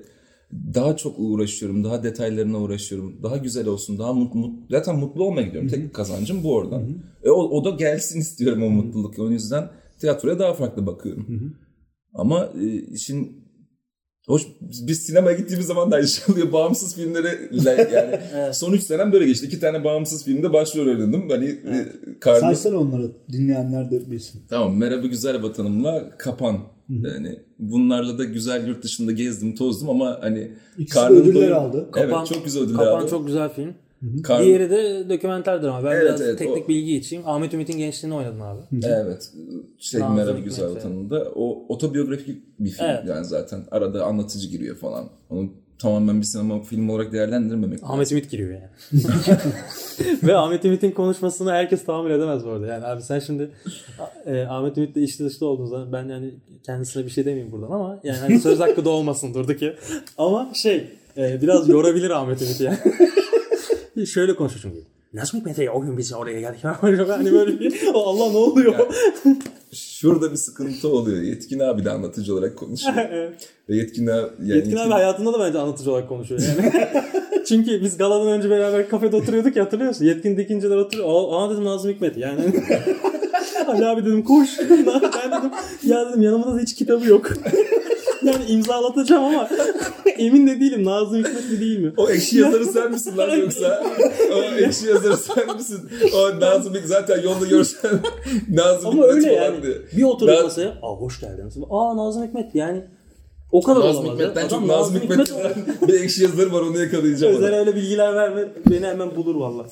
daha 0.76 0.98
çok 0.98 1.16
uğraşıyorum. 1.20 1.84
Daha 1.84 2.04
detaylarına 2.04 2.60
uğraşıyorum. 2.62 3.24
Daha 3.24 3.38
güzel 3.38 3.68
olsun. 3.68 4.00
Daha 4.00 4.14
mutlu. 4.14 4.40
mut- 4.40 4.72
zaten 4.72 4.96
mutlu 5.00 5.24
olmaya 5.24 5.48
gidiyorum. 5.48 5.70
Tek 5.70 5.94
kazancım 5.94 6.44
bu 6.44 6.54
oradan. 6.56 6.82
E, 7.24 7.30
o, 7.30 7.42
o 7.42 7.66
da 7.66 7.70
gelsin 7.70 8.20
istiyorum 8.20 8.64
o 8.64 8.70
mutluluk. 8.70 9.20
O 9.20 9.30
yüzden 9.30 9.70
tiyatroya 10.00 10.40
daha 10.40 10.54
farklı 10.54 10.86
bakıyorum. 10.88 11.54
Ama 12.14 12.50
e, 12.62 12.66
işin 12.82 13.43
Hoş 14.28 14.48
biz 14.62 15.00
sinemaya 15.04 15.38
gittiğimiz 15.38 15.68
zaman 15.68 15.92
da 15.92 15.96
aynı 15.96 16.08
şey 16.08 16.34
oluyor. 16.34 16.52
Bağımsız 16.52 16.96
filmlere 16.96 17.40
yani 17.94 18.54
son 18.54 18.74
3 18.74 18.84
senem 18.84 19.12
böyle 19.12 19.26
geçti. 19.26 19.46
İki 19.46 19.60
tane 19.60 19.84
bağımsız 19.84 20.26
filmde 20.26 20.54
başrol 20.54 20.88
oynadım. 20.88 21.30
Hani 21.30 21.46
e, 21.46 21.86
karnı... 22.20 22.40
Saysana 22.40 22.78
onları 22.78 23.12
dinleyenler 23.32 23.92
de 23.92 24.12
bilsin. 24.12 24.42
Tamam 24.50 24.78
Merhaba 24.78 25.08
Güzel 25.08 25.44
Vatanım'la 25.44 26.10
Kapan. 26.18 26.60
Yani 26.90 27.40
bunlarla 27.60 28.18
da 28.18 28.24
güzel 28.24 28.68
yurt 28.68 28.84
dışında 28.84 29.12
gezdim 29.12 29.56
tozdum 29.56 29.90
ama 29.90 30.18
hani 30.22 30.52
İkisi 30.78 30.94
karnım 31.00 31.18
ödüller 31.22 31.42
doyum- 31.50 31.54
aldı. 31.54 31.90
Kapan- 31.92 32.10
evet 32.26 32.28
çok 32.36 32.46
güzel 32.46 32.64
ödüller 32.64 32.78
Kapan 32.86 33.00
aldı. 33.02 33.10
çok 33.10 33.28
güzel 33.28 33.50
film. 33.54 33.74
Karn- 34.24 34.44
Diğeri 34.44 34.70
de 34.70 35.10
dokümenterdir 35.10 35.68
ama 35.68 35.84
ben 35.84 35.92
Evet, 35.92 36.04
biraz 36.06 36.22
evet, 36.22 36.40
teknik 36.40 36.66
o- 36.66 36.68
bilgi 36.68 36.96
içeyim. 36.98 37.28
Ahmet 37.28 37.54
Ümit'in 37.54 37.78
gençliğini 37.78 38.16
oynadın 38.18 38.40
abi. 38.40 38.62
Evet. 38.84 39.32
Şey 39.80 40.02
Nazım 40.02 40.16
Merhaba 40.16 40.40
Güzel 40.40 40.64
yani. 40.64 40.76
Vatanım'da 40.76 41.32
o 41.36 41.66
otobiyografik 41.70 42.60
bir 42.60 42.70
film 42.70 42.86
Evet. 42.86 43.04
yani 43.08 43.26
zaten. 43.26 43.64
Arada 43.72 44.06
anlatıcı 44.06 44.48
giriyor 44.50 44.76
falan. 44.78 45.10
Onu 45.30 45.50
tamamen 45.80 46.22
bir 46.22 46.26
sinema 46.26 46.62
filmi 46.64 46.92
olarak 46.92 47.12
değerlendirmemek 47.14 47.80
Ahmet 47.84 48.12
Ümit 48.12 48.32
giriyor 48.32 48.50
yani. 48.52 49.04
Ve 50.24 50.36
Ahmet 50.36 50.66
Ümit'in 50.66 50.92
konuşmasını 50.92 51.52
herkes 51.52 51.86
tahammül 51.86 52.12
edemez 52.12 52.46
bu 52.46 52.50
arada. 52.50 52.68
Yani 52.68 52.86
abi 52.86 53.02
sen 53.02 53.20
şimdi 53.20 53.52
e, 54.26 54.42
Ahmet 54.42 54.78
Ümit'le 54.78 54.98
içli 54.98 55.26
dışlı 55.26 55.48
olduğunuzda 55.48 55.92
ben 55.94 56.10
yani 56.10 56.34
kendisine 56.66 57.06
bir 57.06 57.10
şey 57.10 57.26
demeyeyim 57.26 57.52
buradan 57.52 57.72
ama 57.72 58.00
yani 58.04 58.18
hani 58.18 58.40
söz 58.40 58.60
hakkı 58.60 58.86
da 58.86 58.90
olmasın 58.90 59.34
durduk 59.34 59.62
ya. 59.62 59.74
Ama 60.18 60.52
şey 60.54 60.88
e, 61.18 61.42
biraz 61.42 61.70
yorabilir 61.70 62.10
Ahmet 62.10 62.42
Ümit 62.42 62.62
yani. 62.62 62.78
Şöyle 64.06 64.36
konuşuyor 64.36 64.62
çünkü. 64.62 64.94
Nazım 65.14 65.40
Hikmet'e 65.40 65.72
o 65.72 65.82
gün 65.82 65.98
biz 65.98 66.14
oraya 66.14 66.40
geldik. 66.40 66.60
hani 66.82 67.32
böyle 67.32 67.60
bir 67.60 67.82
Allah 67.94 68.32
ne 68.32 68.38
oluyor? 68.38 68.76
Şurada 69.74 70.32
bir 70.32 70.38
sıkıntı 70.38 70.88
oluyor. 70.88 71.22
Yetkin 71.22 71.60
abi 71.60 71.86
de 71.86 71.92
anlatıcı 71.92 72.34
olarak 72.34 72.58
konuşuyor. 72.58 72.96
Ve 73.70 73.76
Yetkin 73.76 74.08
abi... 74.08 74.32
Yani 74.40 74.58
Yetkin 74.58 74.78
abi 74.78 74.92
hayatında 74.92 75.34
da 75.34 75.40
bence 75.40 75.60
anlatıcı 75.60 75.92
olarak 75.92 76.10
konuşuyor 76.10 76.42
yani. 76.42 76.90
Çünkü 77.48 77.82
biz 77.82 77.98
galadan 77.98 78.28
önce 78.28 78.50
beraber 78.50 78.90
kafede 78.90 79.16
oturuyorduk 79.16 79.56
ya 79.56 79.66
hatırlıyor 79.66 79.90
musun? 79.90 80.06
Yetkin 80.06 80.38
dikinciler 80.38 80.76
oturuyor. 80.76 81.10
Aa, 81.10 81.46
aa 81.46 81.52
dedim 81.52 81.66
Nazım 81.66 81.92
Hikmet 81.92 82.18
yani. 82.18 82.42
Ali 83.68 83.86
abi 83.86 84.06
dedim 84.06 84.24
koş. 84.24 84.50
ben 84.60 85.32
dedim 85.32 85.52
ya 85.84 86.10
dedim 86.10 86.22
yanımda 86.22 86.56
da 86.56 86.60
hiç 86.60 86.76
kitabı 86.76 87.08
yok. 87.08 87.32
Yani 88.26 88.46
imzalatacağım 88.48 89.24
ama 89.24 89.50
emin 90.18 90.48
de 90.48 90.60
değilim 90.60 90.86
Nazım 90.86 91.18
Hikmet 91.20 91.52
mi 91.52 91.60
değil 91.60 91.80
mi? 91.80 91.94
O 91.98 92.10
ekşi 92.10 92.38
yazarı 92.38 92.66
sen 92.66 92.92
misin 92.92 93.18
lan 93.18 93.38
yoksa? 93.38 93.84
O 94.36 94.42
ekşi 94.58 94.88
yazarı 94.88 95.18
sen 95.18 95.56
misin? 95.56 95.90
O 96.16 96.40
Nazım 96.40 96.74
Hikmet 96.74 96.88
zaten 96.88 97.22
yolda 97.22 97.46
görsen 97.46 97.92
Nazım 98.50 98.88
Ama 98.90 99.04
Hikmet 99.04 99.16
öyle 99.16 99.34
yani. 99.34 99.64
diye. 99.64 99.74
Bir 99.98 100.04
oturduk 100.04 100.34
Naz- 100.36 100.44
masaya. 100.44 100.70
Aa 100.70 100.96
hoş 100.96 101.20
geldiniz. 101.20 101.58
Aa 101.70 101.98
Nazım 101.98 102.24
Hikmet 102.28 102.56
yani 102.56 102.82
o 103.52 103.62
kadar 103.64 103.80
Nazım 103.80 104.02
olamaz. 104.06 104.20
ya. 104.20 104.28
Hikmet'ten 104.30 104.48
çok 104.48 104.66
Nazım 104.68 104.96
Hikmet 104.96 105.34
bir 105.88 105.94
ekşi 106.02 106.24
yazarı 106.24 106.54
var 106.54 106.62
onu 106.62 106.80
yakalayacağım. 106.80 107.36
Özel 107.36 107.56
öyle 107.60 107.76
bilgiler 107.76 108.16
verme 108.16 108.48
beni 108.72 108.86
hemen 108.86 109.16
bulur 109.16 109.36
valla. 109.36 109.66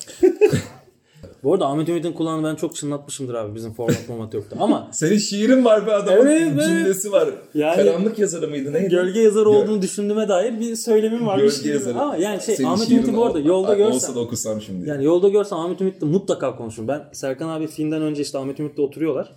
Bu 1.42 1.54
arada 1.54 1.66
Ahmet 1.66 1.88
Ümit'in 1.88 2.12
kulağını 2.12 2.48
ben 2.48 2.54
çok 2.54 2.74
çınlatmışımdır 2.76 3.34
abi 3.34 3.54
bizim 3.54 3.72
format 3.72 3.96
format 4.06 4.34
yoktu 4.34 4.56
ama 4.60 4.88
Senin 4.92 5.18
şiirin 5.18 5.64
var 5.64 5.86
be 5.86 5.92
adamın 5.92 6.26
Evet, 6.26 6.42
evet. 6.54 6.64
cümlesi 6.64 7.12
var. 7.12 7.28
Yani- 7.54 7.76
Karanlık 7.76 8.18
yazarı 8.18 8.48
mıydı 8.48 8.72
neydi? 8.72 8.88
gölge 8.88 9.20
yazarı 9.20 9.44
Gö- 9.44 9.62
olduğunu 9.62 9.82
düşündüğüme 9.82 10.28
dair 10.28 10.60
bir 10.60 10.76
söylemim 10.76 11.26
var. 11.26 11.38
Gölge 11.38 11.70
yazarı. 11.70 11.98
Ama 11.98 12.16
yani 12.16 12.42
şey 12.42 12.56
Senin 12.56 12.68
Ahmet 12.68 12.90
Ümit'i 12.90 13.16
bu 13.16 13.24
arada 13.24 13.38
yolda 13.38 13.72
Olsa 13.72 13.74
görsem 13.74 14.14
da 14.14 14.20
okusam 14.20 14.60
şimdi. 14.60 14.88
yani 14.88 15.04
yolda 15.04 15.28
görsem 15.28 15.58
Ahmet 15.58 15.80
Ümit'le 15.80 16.02
mutlaka 16.02 16.56
konuşurum. 16.56 16.88
Ben 16.88 17.02
Serkan 17.12 17.48
abi 17.48 17.66
filmden 17.66 18.02
önce 18.02 18.22
işte 18.22 18.38
Ahmet 18.38 18.60
Ümit'le 18.60 18.78
oturuyorlar. 18.78 19.32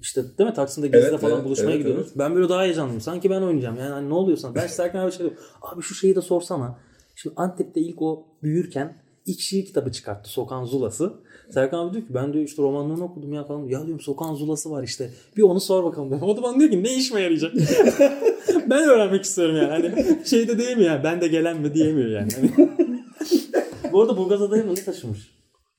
İşte 0.00 0.22
değil 0.38 0.50
mi 0.50 0.54
Taksim'de 0.54 0.88
Gezi'de 0.88 1.08
Evet, 1.10 1.20
falan 1.20 1.34
evet, 1.34 1.44
buluşmaya 1.44 1.70
evet, 1.70 1.78
gidiyoruz. 1.78 2.08
Ben 2.16 2.34
böyle 2.34 2.48
daha 2.48 2.62
heyecanlıyım. 2.62 3.00
Sanki 3.00 3.30
ben 3.30 3.42
oynayacağım. 3.42 3.76
Yani 3.76 3.90
hani 3.90 4.08
ne 4.08 4.14
oluyorsan. 4.14 4.54
Ben 4.54 4.66
Serkan 4.66 5.00
abi 5.04 5.10
şey 5.12 5.18
diyorum. 5.18 5.38
Abi 5.62 5.82
şu 5.82 5.94
şeyi 5.94 6.16
de 6.16 6.20
sorsana. 6.20 6.78
Şimdi 7.16 7.34
Antep'te 7.36 7.80
ilk 7.80 8.02
o 8.02 8.26
büyürken 8.42 9.02
ilk 9.30 9.40
şiir 9.40 9.64
kitabı 9.66 9.92
çıkarttı. 9.92 10.30
Sokan 10.30 10.64
Zulası. 10.64 11.12
Serkan 11.54 11.78
abi 11.86 11.94
diyor 11.94 12.06
ki 12.06 12.14
ben 12.14 12.32
diyor 12.32 12.44
işte 12.44 12.62
romanlarını 12.62 13.04
okudum 13.04 13.32
ya 13.32 13.44
falan. 13.44 13.60
Ya 13.60 13.68
diyorum 13.86 14.00
Sokan 14.00 14.34
Zulası 14.34 14.70
var 14.70 14.82
işte. 14.82 15.10
Bir 15.36 15.42
onu 15.42 15.60
sor 15.60 15.84
bakalım 15.84 16.08
diyorum. 16.10 16.28
O 16.30 16.36
da 16.36 16.42
bana 16.42 16.58
diyor 16.60 16.70
ki 16.70 16.82
ne 16.84 16.94
işime 16.94 17.20
yarayacak? 17.20 17.52
ben 18.70 18.88
öğrenmek 18.88 19.24
istiyorum 19.24 19.56
yani. 19.56 19.68
Hani 19.68 20.18
şeyde 20.26 20.58
diyemiyor 20.58 20.90
yani. 20.90 21.04
Ben 21.04 21.20
de 21.20 21.28
gelen 21.28 21.60
mi 21.60 21.74
diyemiyor 21.74 22.08
yani. 22.10 22.28
Hani- 22.56 22.70
Bu 23.92 24.00
arada 24.02 24.16
Burgazada'ya 24.16 24.64
mı 24.64 24.70
ne 24.74 24.84
taşımış? 24.84 25.30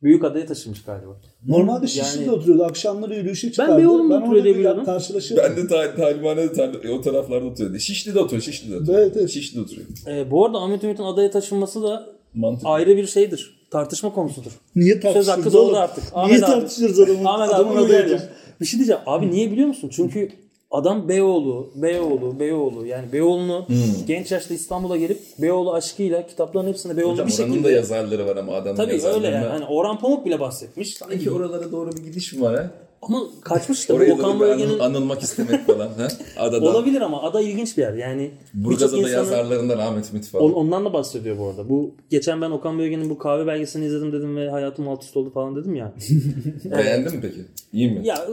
Büyük 0.03 0.23
adaya 0.23 0.45
taşımış 0.45 0.83
galiba. 0.83 1.21
Normalde 1.47 1.87
Şişli'de 1.87 2.23
Yani- 2.23 2.31
oturuyordu. 2.31 2.63
Akşamları 2.63 3.15
yürüyüşe 3.15 3.51
çıkardı. 3.51 3.77
Beyoğlu'nda 3.77 4.15
ben 4.15 4.21
oturuyor 4.21 4.43
diye 4.43 4.55
biliyordum. 4.55 4.85
karşılaşıyordum. 4.85 5.49
Ben 5.57 5.63
de 5.63 5.67
ta- 5.67 5.95
talimhanede 5.95 6.45
tar- 6.53 6.89
o 6.89 7.01
taraflarda 7.01 7.45
oturuyor. 7.45 7.79
Şişli'de 7.79 8.19
oturuyor. 8.19 8.41
Şişli'de 8.43 8.75
oturuyor. 8.77 8.99
Evet, 8.99 9.17
evet. 9.17 9.29
Şişli'de 9.29 9.61
oturuyor. 9.61 9.87
Ee, 10.07 10.31
bu 10.31 10.45
arada 10.45 10.57
Ahmet 10.57 10.83
Ümit'in 10.83 11.03
adaya 11.03 11.31
taşınması 11.31 11.83
da 11.83 12.09
Mantıklı. 12.33 12.69
ayrı 12.69 12.97
bir 12.97 13.07
şeydir. 13.07 13.61
Tartışma 13.71 14.13
konusudur. 14.13 14.51
Niye 14.75 14.93
Söz 14.93 15.01
tartışırız 15.01 15.27
hakkı 15.27 15.53
doğdu 15.53 15.77
artık. 15.77 16.03
Niye 16.03 16.25
Ahmet 16.25 16.43
abi. 16.43 16.51
tartışırız 16.51 16.99
adamın, 16.99 17.25
Ahmet 17.25 17.49
abi 17.49 17.55
adamın 17.55 17.77
bunu 17.77 17.85
adayı? 17.85 18.21
Bir 18.61 18.65
şey 18.65 18.77
diyeceğim. 18.77 19.01
Abi 19.05 19.31
niye 19.31 19.51
biliyor 19.51 19.67
musun? 19.67 19.89
Çünkü 19.93 20.31
adam 20.71 21.09
Beyoğlu, 21.09 21.71
Beyoğlu, 21.75 22.39
Beyoğlu. 22.39 22.85
Yani 22.85 23.13
Beyoğlu'nu 23.13 23.67
genç 24.07 24.31
yaşta 24.31 24.53
İstanbul'a 24.53 24.97
gelip 24.97 25.19
Beyoğlu 25.39 25.73
aşkıyla 25.73 26.27
kitapların 26.27 26.67
hepsinde 26.67 26.97
Beyoğlu'nu 26.97 27.13
Hocam 27.13 27.27
bir 27.27 27.33
oranın 27.33 27.53
şekilde... 27.53 27.67
da 27.67 27.71
yazarları 27.71 28.27
var 28.27 28.37
ama 28.37 28.53
adamın 28.53 28.77
Tabii 28.77 29.01
öyle 29.05 29.27
yani. 29.27 29.45
Hani 29.47 29.65
Orhan 29.65 29.99
Pamuk 29.99 30.25
bile 30.25 30.39
bahsetmiş. 30.39 30.93
Sanki 30.97 31.31
oralara 31.31 31.71
doğru 31.71 31.91
bir 31.91 32.03
gidiş 32.03 32.33
mi 32.33 32.41
var 32.41 32.55
ha? 32.55 32.71
Ama 33.01 33.23
kaçmış 33.43 33.79
işte. 33.79 33.93
Bu 33.93 33.97
Oraya 33.97 34.13
Okan 34.13 34.35
bir 34.35 34.39
Bölge'nin... 34.39 34.69
anıl- 34.69 34.79
anılmak 34.83 35.21
istemek 35.21 35.67
falan. 35.67 35.87
Ha? 35.87 36.07
Adadan. 36.37 36.67
Olabilir 36.67 37.01
ama 37.01 37.23
ada 37.23 37.41
ilginç 37.41 37.77
bir 37.77 37.81
yer. 37.81 37.93
Yani 37.93 38.31
Burgazada 38.53 38.97
insanın... 38.97 39.13
yazarlarından 39.13 39.77
Ahmet 39.77 40.09
Ümit 40.09 40.27
falan. 40.27 40.45
On- 40.45 40.51
ondan 40.53 40.85
da 40.85 40.93
bahsediyor 40.93 41.37
bu 41.37 41.47
arada. 41.47 41.69
Bu 41.69 41.95
geçen 42.09 42.41
ben 42.41 42.51
Okan 42.51 42.79
Bölge'nin 42.79 43.09
bu 43.09 43.17
kahve 43.17 43.47
belgeselini 43.47 43.87
izledim 43.87 44.13
dedim 44.13 44.37
ve 44.37 44.49
hayatım 44.49 44.87
alt 44.89 45.03
üst 45.03 45.17
oldu 45.17 45.31
falan 45.33 45.55
dedim 45.55 45.75
ya. 45.75 45.93
Beğendin 46.77 47.15
mi 47.15 47.21
peki? 47.21 47.45
İyi 47.73 47.91
mi? 47.91 48.07
ya 48.07 48.27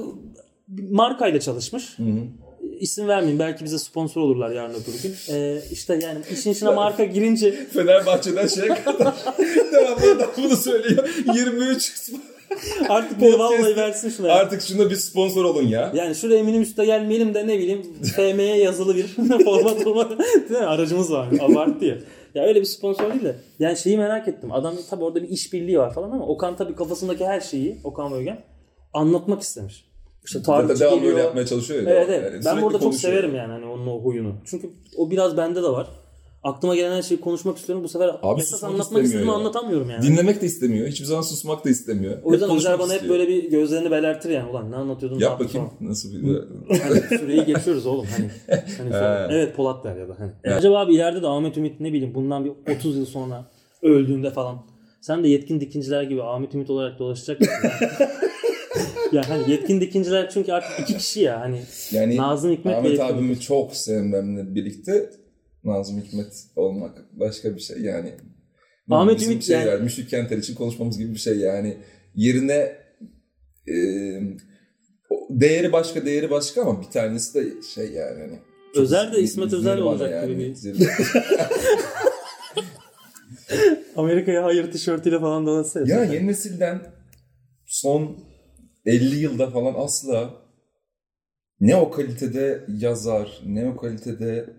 markayla 0.91 1.41
çalışmış. 1.41 1.97
İsim 2.81 3.09
vermeyeyim 3.09 3.39
belki 3.39 3.65
bize 3.65 3.79
sponsor 3.79 4.21
olurlar 4.21 4.51
yarın 4.51 4.71
öbür 4.75 5.03
gün. 5.03 5.15
Ee, 5.35 5.63
işte 5.73 5.99
yani 6.03 6.19
işin 6.33 6.51
içine 6.51 6.71
marka 6.71 7.05
girince 7.05 7.53
Fenerbahçe'den 7.67 8.47
şeye 8.47 8.69
kadar 8.85 9.15
devamlı 9.73 10.13
adam 10.17 10.31
bunu 10.37 10.57
söylüyor. 10.57 11.09
23 11.35 12.11
artık 12.89 13.21
bir 13.21 13.33
vallahi 13.39 13.77
versin 13.77 14.11
şuna. 14.11 14.33
Artık 14.33 14.63
şuna 14.63 14.91
bir 14.91 14.97
sponsor 14.97 15.45
olun 15.45 15.63
ya. 15.63 15.93
Yani 15.95 16.15
şuraya 16.15 16.45
minibüste 16.45 16.85
gelmeyelim 16.85 17.35
de 17.35 17.47
ne 17.47 17.59
bileyim 17.59 17.83
FM'ye 18.17 18.57
yazılı 18.57 18.97
bir 18.97 19.07
format 19.45 20.11
mi? 20.51 20.57
aracımız 20.57 21.13
var. 21.13 21.29
Abarttı 21.41 21.85
ya. 21.85 21.97
Ya 22.35 22.45
öyle 22.45 22.61
bir 22.61 22.65
sponsor 22.67 23.13
değil 23.13 23.25
de. 23.25 23.37
Yani 23.59 23.77
şeyi 23.77 23.99
merak 23.99 24.29
ettim. 24.29 24.53
Adam 24.53 24.75
tabi 24.91 25.05
orada 25.05 25.23
bir 25.23 25.29
işbirliği 25.29 25.79
var 25.79 25.95
falan 25.95 26.11
ama 26.11 26.27
Okan 26.27 26.57
tabi 26.57 26.75
kafasındaki 26.75 27.27
her 27.27 27.41
şeyi 27.41 27.77
Okan 27.85 28.13
Bölgen 28.13 28.39
anlatmak 28.95 29.43
istemiş. 29.43 29.89
İşte 30.25 30.43
tarihçi 30.43 30.81
devamlı 30.81 30.97
geliyor. 30.97 31.13
öyle 31.17 31.25
yapmaya 31.25 31.47
çalışıyor 31.47 31.83
ya. 31.83 31.91
Evet 31.91 32.09
evet. 32.11 32.33
Yani 32.33 32.45
ben 32.45 32.63
burada 32.63 32.81
çok 32.81 32.95
severim 32.95 33.35
yani 33.35 33.53
hani 33.53 33.67
onun 33.67 33.87
o 33.87 34.01
huyunu. 34.01 34.35
Çünkü 34.45 34.71
o 34.97 35.11
biraz 35.11 35.37
bende 35.37 35.63
de 35.63 35.69
var. 35.69 35.89
Aklıma 36.43 36.77
gelen 36.77 36.97
her 36.97 37.03
şeyi 37.03 37.21
konuşmak 37.21 37.59
istiyorum. 37.59 37.85
Bu 37.85 37.89
sefer 37.89 38.11
Abi 38.23 38.41
esas 38.41 38.65
anlatmak 38.65 39.05
istediğimi 39.05 39.31
ya. 39.31 39.35
anlatamıyorum 39.35 39.91
yani. 39.91 40.03
Dinlemek 40.03 40.43
de 40.43 40.47
istemiyor. 40.47 40.89
Hiçbir 40.89 41.05
zaman 41.05 41.23
susmak 41.23 41.65
da 41.65 41.71
istemiyor. 41.71 42.23
o 42.23 42.33
yüzden 42.33 42.51
Özer 42.51 42.79
bana 42.79 42.95
hep 42.95 43.09
böyle 43.09 43.29
bir 43.29 43.51
gözlerini 43.51 43.91
belertir 43.91 44.31
yani. 44.31 44.51
Ulan 44.51 44.71
ne 44.71 44.77
anlatıyordun? 44.77 45.19
Yap 45.19 45.41
bakayım 45.41 45.69
falan. 45.69 45.91
nasıl 45.91 46.13
bir... 46.13 46.39
Hani 46.83 47.01
süreyi 47.21 47.45
geçiyoruz 47.45 47.87
oğlum 47.87 48.07
hani. 48.17 48.31
hani 48.79 48.91
sonra- 48.91 49.29
evet 49.31 49.57
Polat 49.57 49.85
der 49.85 49.97
ya 49.97 50.09
da 50.09 50.15
hani. 50.19 50.33
E, 50.45 50.51
acaba 50.51 50.79
abi 50.79 50.95
ileride 50.95 51.23
de 51.23 51.27
Ahmet 51.27 51.57
Ümit 51.57 51.81
ne 51.81 51.93
bileyim 51.93 52.15
bundan 52.15 52.45
bir 52.45 52.53
30 52.77 52.97
yıl 52.97 53.07
sonra 53.07 53.51
öldüğünde 53.83 54.31
falan 54.31 54.59
sen 55.01 55.25
de 55.25 55.29
yetkin 55.29 55.61
dikinciler 55.61 56.03
gibi 56.03 56.23
Ahmet 56.23 56.55
Ümit 56.55 56.71
olarak 56.71 56.99
dolaşacak 56.99 57.41
mısın? 57.41 57.57
yani 59.13 59.27
hani 59.27 59.51
yetkin 59.51 59.81
dikinciler 59.81 60.31
çünkü 60.31 60.53
artık 60.53 60.81
iki 60.81 60.97
kişi 60.97 61.21
ya 61.21 61.41
hani 61.41 61.63
Yani 61.93 62.17
Nazım 62.17 62.53
Hikmet 62.53 62.77
Ahmet 62.77 63.01
abimi 63.01 63.41
çok 63.41 63.77
sevmemle 63.77 64.55
birlikte 64.55 65.11
Nazım 65.69 66.01
Hikmet 66.01 66.33
olmak 66.57 66.99
başka 67.13 67.57
bir 67.57 67.61
şey 67.61 67.81
yani. 67.81 68.15
Ahmet 68.91 69.23
Ümit 69.23 69.45
şey 69.45 69.61
yani- 69.61 69.83
Müşrik 69.83 70.11
Kenter 70.11 70.39
için 70.39 70.55
konuşmamız 70.55 70.99
gibi 70.99 71.15
bir 71.15 71.19
şey 71.19 71.39
yani. 71.39 71.77
Yerine 72.15 72.77
e, 73.69 73.75
değeri 75.31 75.73
başka 75.73 76.07
değeri 76.07 76.31
başka 76.31 76.63
ama 76.63 76.81
bir 76.81 76.91
tanesi 76.91 77.35
de 77.35 77.63
şey 77.75 77.93
yani 77.93 78.21
hani. 78.21 78.39
Özer 78.75 79.13
de 79.13 79.21
İsmet 79.21 79.53
Özel 79.53 79.79
olacak 79.79 80.29
gibi 80.29 80.39
bir-. 80.39 80.89
Amerika'ya 83.97 84.45
hayır 84.45 84.73
tişörtüyle 84.73 85.21
falan 85.21 85.47
dolaşsa 85.47 85.81
ya 85.87 86.05
yeni 86.05 86.27
nesilden 86.27 86.81
son 87.67 88.19
50 88.87 89.17
yılda 89.17 89.51
falan 89.51 89.75
asla 89.77 90.35
ne 91.61 91.77
o 91.77 91.91
kalitede 91.91 92.65
yazar, 92.69 93.41
ne 93.47 93.69
o 93.69 93.77
kalitede 93.77 94.51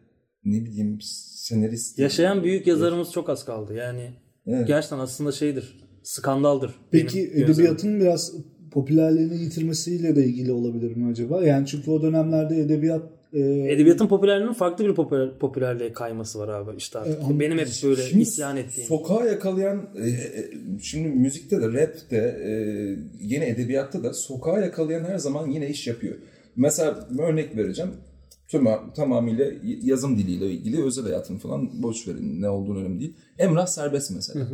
ne 0.46 0.65
bileyim 0.65 0.98
senarist. 1.01 2.00
Yaşayan 2.00 2.43
büyük 2.43 2.67
yazarımız 2.67 3.12
çok 3.12 3.29
az 3.29 3.46
kaldı 3.46 3.74
yani. 3.74 4.13
Evet. 4.48 4.67
Gerçekten 4.67 5.00
aslında 5.00 5.31
şeydir. 5.31 5.89
Skandaldır. 6.03 6.75
Peki 6.91 7.22
edebiyatın 7.22 8.00
biraz 8.00 8.34
popülerliğini 8.72 9.43
yitirmesiyle 9.43 10.15
de 10.15 10.25
ilgili 10.25 10.51
olabilir 10.51 10.96
mi 10.96 11.12
acaba? 11.12 11.43
Yani 11.43 11.67
çünkü 11.67 11.91
o 11.91 12.01
dönemlerde 12.01 12.55
edebiyat 12.55 13.03
e, 13.34 13.39
Edebiyatın 13.74 14.08
popülerliğinin 14.08 14.53
farklı 14.53 14.86
bir 14.86 14.96
popüler, 14.96 15.39
popülerliğe 15.39 15.93
kayması 15.93 16.39
var 16.39 16.48
abi 16.48 16.77
işte 16.77 17.00
artık. 17.00 17.22
E, 17.22 17.25
ama 17.25 17.39
Benim 17.39 17.58
hep 17.58 17.67
böyle 17.84 18.01
Şimdi 18.01 18.24
isyan 18.24 18.58
ettiğim. 18.58 18.88
Sokağa 18.88 19.25
yakalayan, 19.25 19.89
e, 19.96 20.10
e, 20.10 20.50
şimdi 20.81 21.08
müzikte 21.08 21.62
de, 21.62 21.67
rapte, 21.67 22.17
e, 22.17 22.51
yine 23.22 23.50
edebiyatta 23.50 24.03
da 24.03 24.13
sokağa 24.13 24.60
yakalayan 24.60 25.03
her 25.03 25.17
zaman 25.17 25.50
yine 25.50 25.69
iş 25.69 25.88
yapıyor. 25.88 26.15
Mesela 26.55 27.08
bir 27.12 27.24
örnek 27.24 27.58
vereceğim. 27.58 27.91
Tüm, 28.50 28.68
tamamıyla 28.96 29.46
yazım 29.63 30.18
diliyle 30.18 30.51
ilgili 30.51 30.84
özel 30.84 31.03
hayatını 31.03 31.38
falan 31.38 31.84
boş 31.84 32.08
verin 32.08 32.41
ne 32.41 32.50
olduğunu 32.50 32.79
önemli 32.79 33.00
değil. 33.00 33.13
Emrah 33.38 33.65
Serbest 33.65 34.12
mesela. 34.12 34.48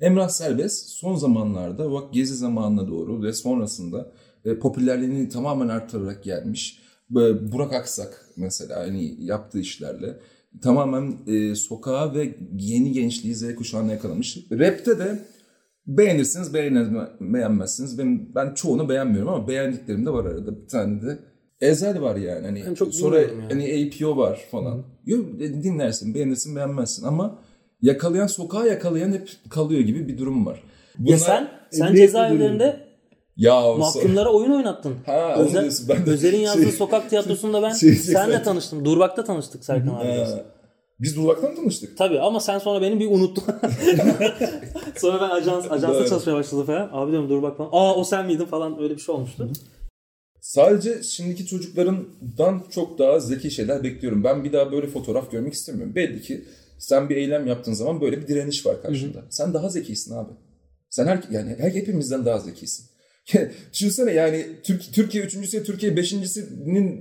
Emrah 0.00 0.28
Serbest 0.28 0.88
son 0.88 1.14
zamanlarda 1.14 1.92
bak 1.92 2.12
gezi 2.12 2.34
zamanına 2.34 2.88
doğru 2.88 3.22
ve 3.22 3.32
sonrasında 3.32 4.12
e, 4.44 4.58
popülerliğini 4.58 5.28
tamamen 5.28 5.68
arttırarak 5.68 6.24
gelmiş. 6.24 6.78
Böyle 7.10 7.52
Burak 7.52 7.72
Aksak 7.72 8.28
mesela 8.36 8.80
hani 8.80 9.24
yaptığı 9.24 9.60
işlerle 9.60 10.18
tamamen 10.62 11.14
e, 11.26 11.54
sokağa 11.54 12.14
ve 12.14 12.36
yeni 12.58 12.92
gençliği 12.92 13.34
Z 13.34 13.54
kuşağına 13.54 13.92
yakalamış. 13.92 14.36
Rap'te 14.50 14.98
de 14.98 15.18
beğenirsiniz, 15.86 16.54
beğenir, 16.54 16.88
beğenmezsiniz. 17.20 17.98
Ben, 17.98 18.34
ben 18.34 18.54
çoğunu 18.54 18.88
beğenmiyorum 18.88 19.28
ama 19.28 19.48
beğendiklerim 19.48 20.06
de 20.06 20.10
var 20.10 20.24
arada. 20.24 20.62
Bir 20.62 20.68
tane 20.68 21.02
de 21.02 21.18
Ezel 21.60 22.00
var 22.02 22.16
yani. 22.16 22.46
Hani 22.46 22.62
Ben 22.66 22.74
çok 22.74 22.94
sonra 22.94 23.20
yani. 23.20 23.32
hani 23.50 23.90
APO 23.94 24.16
var 24.16 24.40
falan. 24.50 24.82
Yo, 25.06 25.18
e, 25.40 25.62
dinlersin, 25.62 26.14
beğenirsin, 26.14 26.56
beğenmezsin 26.56 27.06
ama 27.06 27.38
yakalayan, 27.82 28.26
sokağa 28.26 28.66
yakalayan 28.66 29.12
hep 29.12 29.28
kalıyor 29.50 29.80
gibi 29.80 30.08
bir 30.08 30.18
durum 30.18 30.46
var. 30.46 30.56
Ya 30.56 31.06
Bunlar- 31.06 31.16
sen 31.18 31.48
sen 31.70 31.86
Emniyet 31.86 32.08
cezaevlerinde 32.08 32.86
ya 33.36 33.64
o- 33.64 33.78
mahkumlara 33.78 34.32
oyun 34.32 34.50
oynattın. 34.50 34.94
Ha, 35.06 35.34
Özel, 35.38 35.60
diyorsun. 35.60 35.88
Ben 35.88 36.06
de 36.06 36.10
Özer'in 36.10 36.38
yazdığı 36.38 36.62
şey- 36.62 36.72
sokak 36.72 37.10
tiyatrosunda 37.10 37.62
ben 37.62 37.72
şey- 37.72 37.94
senle 37.94 38.42
tanıştım. 38.42 38.84
Durbak'ta 38.84 39.24
tanıştık 39.24 39.64
Serkan 39.64 39.94
abi. 39.94 40.26
Biz 41.00 41.16
Dulak'tan 41.16 41.54
tanıştık. 41.54 41.98
Tabii 41.98 42.20
ama 42.20 42.40
sen 42.40 42.58
sonra 42.58 42.82
beni 42.82 43.00
bir 43.00 43.10
unuttun. 43.10 43.44
sonra 44.96 45.20
ben 45.20 45.30
ajans 45.30 45.70
ajansta 45.70 46.06
çalışmaya 46.08 46.34
başladım 46.36 46.66
falan. 46.66 46.88
Abi 46.92 47.10
diyorum 47.10 47.28
Durbak 47.30 47.56
falan. 47.56 47.68
Aa 47.72 47.94
o 47.94 48.04
sen 48.04 48.26
miydin 48.26 48.44
falan 48.44 48.82
öyle 48.82 48.94
bir 48.94 49.00
şey 49.00 49.14
olmuştu. 49.14 49.48
Sadece 50.46 51.02
şimdiki 51.02 51.46
çocuklarından 51.46 52.62
çok 52.70 52.98
daha 52.98 53.20
zeki 53.20 53.50
şeyler 53.50 53.84
bekliyorum. 53.84 54.24
Ben 54.24 54.44
bir 54.44 54.52
daha 54.52 54.72
böyle 54.72 54.86
fotoğraf 54.86 55.30
görmek 55.32 55.54
istemiyorum. 55.54 55.94
Belli 55.94 56.22
ki 56.22 56.44
sen 56.78 57.08
bir 57.08 57.16
eylem 57.16 57.46
yaptığın 57.46 57.72
zaman 57.72 58.00
böyle 58.00 58.22
bir 58.22 58.28
direniş 58.28 58.66
var 58.66 58.82
karşında. 58.82 59.24
Sen 59.30 59.54
daha 59.54 59.68
zekisin 59.68 60.14
abi. 60.14 60.32
Sen 60.90 61.06
her, 61.06 61.22
yani 61.30 61.56
her 61.58 61.70
hepimizden 61.70 62.24
daha 62.24 62.38
zekisin. 62.38 62.86
Düşünsene 63.72 64.12
yani 64.12 64.46
Türk, 64.62 64.92
Türkiye 64.92 65.24
üçüncüsü, 65.24 65.64
Türkiye 65.64 65.96
beşincisinin 65.96 67.00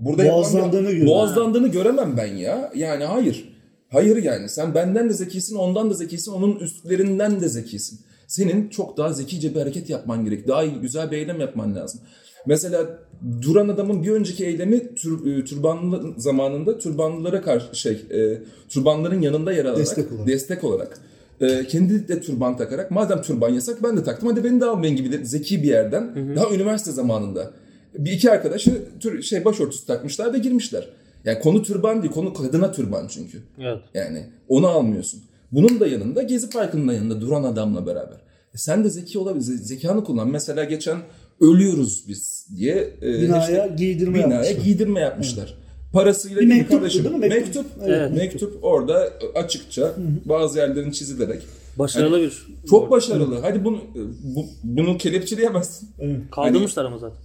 burada 0.00 0.24
yapmam- 0.24 0.34
Boğazlandığını 0.36 0.90
görüyorum. 0.90 1.06
Boğazlandığını 1.08 1.68
göremem 1.68 2.16
ben 2.16 2.34
ya. 2.36 2.72
Yani 2.74 3.04
hayır. 3.04 3.48
Hayır 3.88 4.16
yani 4.22 4.48
sen 4.48 4.74
benden 4.74 5.08
de 5.08 5.12
zekisin, 5.12 5.56
ondan 5.56 5.90
da 5.90 5.94
zekisin, 5.94 6.32
onun 6.32 6.56
üstlerinden 6.56 7.40
de 7.40 7.48
zekisin. 7.48 8.00
Senin 8.26 8.68
çok 8.68 8.96
daha 8.96 9.12
zekice 9.12 9.54
bir 9.54 9.60
hareket 9.60 9.90
yapman 9.90 10.24
gerek. 10.24 10.48
Daha 10.48 10.64
iyi, 10.64 10.74
güzel 10.80 11.10
bir 11.10 11.16
eylem 11.16 11.40
yapman 11.40 11.74
lazım. 11.74 12.00
Mesela 12.46 12.98
duran 13.42 13.68
adamın 13.68 14.02
bir 14.02 14.10
önceki 14.10 14.46
eylemi 14.46 14.94
tür, 14.94 15.26
e, 15.38 15.44
türbanlı 15.44 16.14
zamanında 16.16 16.78
türbanlılara 16.78 17.42
karşı 17.42 17.76
şey, 17.76 17.92
e, 17.92 18.42
türbanların 18.68 19.22
yanında 19.22 19.52
yer 19.52 19.64
alarak, 19.64 19.78
Destek 19.78 20.12
olarak. 20.12 20.26
destek 20.26 20.64
olarak 20.64 20.98
e, 21.40 21.64
kendi 21.66 22.08
de 22.08 22.20
türban 22.20 22.56
takarak 22.56 22.90
madem 22.90 23.22
türban 23.22 23.48
yasak 23.48 23.82
ben 23.82 23.96
de 23.96 24.02
taktım 24.02 24.28
hadi 24.28 24.44
beni 24.44 24.60
de 24.60 24.64
almayın 24.64 24.96
gibi 24.96 25.12
de 25.12 25.24
zeki 25.24 25.62
bir 25.62 25.68
yerden 25.68 26.36
daha 26.36 26.54
üniversite 26.54 26.90
zamanında 26.92 27.50
bir 27.98 28.12
iki 28.12 28.30
arkadaşı 28.30 28.82
tür, 29.00 29.22
şey 29.22 29.44
başörtüsü 29.44 29.86
takmışlar 29.86 30.32
ve 30.32 30.38
girmişler. 30.38 30.88
Yani 31.24 31.38
konu 31.38 31.62
türban 31.62 32.02
değil 32.02 32.12
konu 32.12 32.34
kadına 32.34 32.72
türban 32.72 33.06
çünkü. 33.08 33.38
Evet. 33.60 33.78
Yani 33.94 34.26
onu 34.48 34.66
almıyorsun. 34.68 35.20
Bunun 35.52 35.80
da 35.80 35.86
yanında 35.86 36.22
Gezi 36.22 36.50
Parkı'nın 36.50 36.88
da 36.88 36.92
yanında 36.92 37.20
duran 37.20 37.42
adamla 37.42 37.86
beraber. 37.86 38.16
E 38.54 38.58
sen 38.58 38.84
de 38.84 38.90
zeki 38.90 39.18
olabilir. 39.18 39.44
ze- 39.44 39.56
Zekanı 39.56 40.04
kullan. 40.04 40.28
Mesela 40.28 40.64
geçen 40.64 40.98
ölüyoruz 41.40 42.04
biz 42.08 42.46
diye 42.56 42.90
e, 43.02 43.22
Binaya 43.22 43.40
hashtag- 43.66 43.76
giydirme 43.76 44.18
binaya 44.18 44.34
yapmışlar. 44.34 44.64
giydirme 44.64 45.00
yapmışlar. 45.00 45.54
Parasıyla 45.92 46.40
Bir 46.40 46.46
mektuptu 46.46 46.76
kardeşim. 46.76 47.04
değil 47.04 47.14
mi? 47.14 47.20
Mektup. 47.20 47.44
Mektup. 47.44 47.66
Evet. 47.86 48.12
Mektup 48.16 48.64
orada 48.64 49.12
açıkça 49.34 49.94
bazı 50.24 50.58
yerlerin 50.58 50.90
çizilerek. 50.90 51.42
Başarılı 51.78 52.20
bir. 52.20 52.46
Çok 52.70 52.90
başarılı. 52.90 53.38
Hadi 53.40 53.64
bunu 53.64 53.80
bu, 54.22 54.46
bunu 54.64 54.98
kelepçeleyemezsin. 54.98 55.88
Kaldırmışlar 56.30 56.84
ama 56.84 56.98
zaten. 56.98 57.18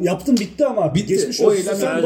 Yaptım 0.00 0.36
bitti 0.36 0.66
ama. 0.66 0.94
Bitti. 0.94 1.06
Geçmiş 1.06 1.40
o 1.40 1.52
eylem 1.54 1.78
Gören 1.78 2.02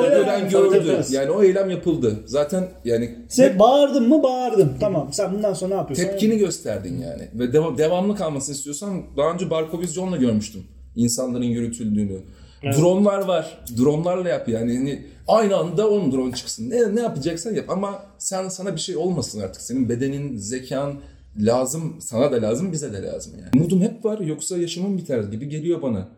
fark 0.51 0.51
gördü. 0.51 1.05
Yani 1.11 1.31
o 1.31 1.43
eylem 1.43 1.71
yapıldı. 1.71 2.17
Zaten 2.27 2.69
yani 2.85 3.19
Sen 3.29 3.59
bağırdın 3.59 4.09
mı 4.09 4.23
bağırdım. 4.23 4.73
Tamam 4.81 5.09
sen 5.13 5.35
bundan 5.35 5.55
sonra 5.55 5.69
ne 5.75 5.81
yapıyorsun? 5.81 6.05
tepkini 6.05 6.39
gösterdin 6.39 6.99
yani. 7.01 7.29
Ve 7.35 7.53
devam, 7.53 7.79
devamlı 7.79 8.17
kalmasını 8.17 8.55
istiyorsan 8.55 9.03
daha 9.17 9.33
önce 9.33 9.51
Barkovizyon'la 9.51 10.17
görmüştüm. 10.17 10.63
İnsanların 10.97 11.45
yürütüldüğünü. 11.45 12.21
Dronlar 12.63 13.19
var. 13.25 13.65
Dronlarla 13.79 14.29
yap 14.29 14.49
yani. 14.49 14.77
Hani 14.77 15.07
aynı 15.29 15.57
anda 15.57 15.91
10 15.91 16.13
drone 16.13 16.35
çıksın. 16.35 16.71
Ne, 16.71 16.97
ne 16.97 17.01
yapacaksan 17.01 17.55
yap 17.55 17.71
ama 17.71 18.07
sen 18.19 18.49
sana 18.49 18.75
bir 18.75 18.81
şey 18.81 18.97
olmasın 18.97 19.41
artık. 19.41 19.63
Senin 19.63 19.89
bedenin, 19.89 20.37
zekan 20.37 21.01
lazım. 21.39 21.97
Sana 22.01 22.33
da 22.33 22.43
lazım, 22.43 22.73
bize 22.73 22.93
de 22.93 23.03
lazım 23.03 23.33
yani. 23.39 23.51
Umudum 23.55 23.81
hep 23.81 24.05
var 24.05 24.19
yoksa 24.19 24.59
yaşamım 24.59 24.99
biter 24.99 25.25
gibi 25.25 25.49
geliyor 25.49 25.83
bana. 25.83 26.09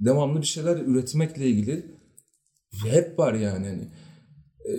Devamlı 0.00 0.40
bir 0.40 0.46
şeyler 0.46 0.76
üretmekle 0.76 1.46
ilgili 1.46 1.86
hep 2.84 3.18
var 3.18 3.34
yani. 3.34 3.66
Hani, 3.66 3.82
e, 4.68 4.72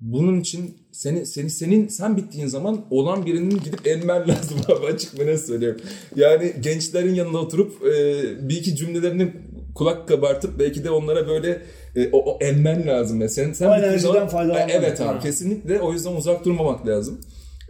bunun 0.00 0.40
için 0.40 0.76
seni, 0.98 1.26
seni 1.26 1.50
senin 1.50 1.88
sen 1.88 2.16
bittiğin 2.16 2.46
zaman 2.46 2.84
olan 2.90 3.26
birinin 3.26 3.50
gidip 3.64 3.86
emmen 3.86 4.20
lazım 4.28 4.58
abi 4.68 4.86
açık 4.86 5.18
ve 5.20 5.26
net 5.26 5.46
söylüyorum. 5.46 5.80
Yani 6.16 6.52
gençlerin 6.60 7.14
yanında 7.14 7.38
oturup 7.38 7.86
e, 7.86 8.48
bir 8.48 8.56
iki 8.56 8.76
cümlelerini 8.76 9.32
kulak 9.74 10.08
kabartıp 10.08 10.58
belki 10.58 10.84
de 10.84 10.90
onlara 10.90 11.28
böyle 11.28 11.62
e, 11.96 12.10
o, 12.12 12.18
o 12.18 12.38
emmen 12.40 12.86
lazım. 12.86 13.20
Yani 13.20 13.30
sen, 13.30 13.52
sen 13.52 13.68
O 13.68 13.74
enerjiden 13.74 13.98
zaman- 13.98 14.28
faydalanmak. 14.28 14.70
Evet 14.74 15.00
abi 15.00 15.20
kesinlikle 15.22 15.80
o 15.80 15.92
yüzden 15.92 16.12
uzak 16.16 16.44
durmamak 16.44 16.86
lazım. 16.86 17.20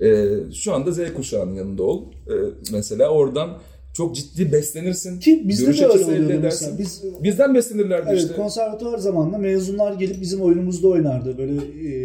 E, 0.02 0.26
şu 0.54 0.74
anda 0.74 0.92
Z 0.92 0.98
kuşağının 1.16 1.54
yanında 1.54 1.82
ol. 1.82 2.12
E, 2.12 2.34
mesela 2.72 3.08
oradan 3.08 3.58
çok 3.98 4.16
ciddi 4.16 4.52
beslenirsin. 4.52 5.20
Ki 5.20 5.42
bizde 5.48 5.64
Görüş 5.64 5.80
de 5.80 5.86
öyle 5.86 6.04
oluyordu 6.04 6.40
mesela. 6.42 6.78
Biz 6.78 7.02
Bizden 7.22 7.54
beslenirlerdi 7.54 8.06
Evet 8.10 8.20
işte. 8.20 8.34
konservatuvar 8.34 8.98
zamanında 8.98 9.38
mezunlar 9.38 9.92
gelip 9.92 10.20
bizim 10.20 10.40
oyunumuzda 10.40 10.88
oynardı. 10.88 11.38
Böyle 11.38 11.52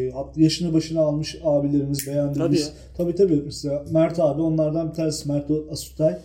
e, 0.07 0.13
yaşını 0.35 0.73
başına 0.73 1.01
almış 1.01 1.37
abilerimiz 1.43 2.07
beğendiğimiz. 2.07 2.37
Tabii 2.37 2.59
ya. 2.59 2.67
Tabii 2.97 3.15
tabii. 3.15 3.41
Mesela 3.45 3.85
Mert 3.91 4.19
abi 4.19 4.41
onlardan 4.41 4.89
bir 4.89 4.95
tanesi 4.95 5.27
Mert 5.27 5.51
Asutay. 5.71 6.17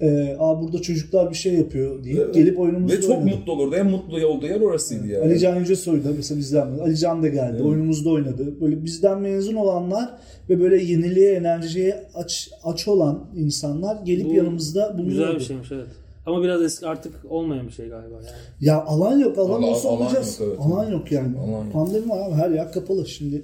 E, 0.00 0.36
Aa, 0.38 0.62
burada 0.62 0.82
çocuklar 0.82 1.30
bir 1.30 1.34
şey 1.36 1.54
yapıyor 1.54 2.04
deyip 2.04 2.18
Evet. 2.24 2.34
gelip 2.34 2.58
oyunumuzda 2.58 2.96
Ve 2.96 3.00
çok 3.00 3.10
oynadı. 3.10 3.36
mutlu 3.36 3.52
olurdu. 3.52 3.74
En 3.76 3.86
mutlu 3.86 4.26
olduğu 4.26 4.46
yer 4.46 4.60
orasıydı 4.60 5.06
yani. 5.06 5.24
Ali 5.24 5.38
Can 5.38 5.56
Yücesoy 5.56 6.04
da 6.04 6.08
mesela 6.16 6.38
bizden 6.38 6.66
Ali 6.78 6.96
Can 6.96 7.22
da 7.22 7.28
geldi. 7.28 7.62
Oyunumuzda 7.62 8.10
oynadı. 8.10 8.60
Böyle 8.60 8.84
bizden 8.84 9.20
mezun 9.20 9.54
olanlar 9.54 10.08
ve 10.50 10.60
böyle 10.60 10.82
yeniliğe, 10.84 11.32
enerjiye 11.32 12.04
aç 12.14 12.50
aç 12.64 12.88
olan 12.88 13.24
insanlar 13.36 13.96
gelip 14.04 14.26
Bu 14.30 14.34
yanımızda 14.34 14.88
bulunuyordu. 14.98 15.10
Güzel 15.10 15.34
bir 15.34 15.40
şeymiş 15.40 15.72
evet. 15.72 15.86
Ama 16.26 16.42
biraz 16.42 16.62
eski 16.62 16.86
artık 16.86 17.12
olmayan 17.30 17.66
bir 17.66 17.72
şey 17.72 17.88
galiba 17.88 18.14
yani. 18.14 18.26
Ya 18.60 18.82
alan 18.84 19.18
yok. 19.18 19.38
Alan 19.38 19.50
Alan- 19.50 19.62
olsa 19.62 19.88
alan 19.88 20.02
olacağız. 20.02 20.40
yok, 20.40 20.48
evet. 20.50 20.60
Alan 20.66 20.90
yok 20.90 21.12
yani. 21.12 21.38
Alan 21.38 21.64
yok. 21.64 21.72
Pandemi 21.72 22.08
var 22.08 22.28
abi. 22.28 22.34
Her 22.34 22.50
yer 22.50 22.72
kapalı 22.72 23.06
şimdi. 23.08 23.42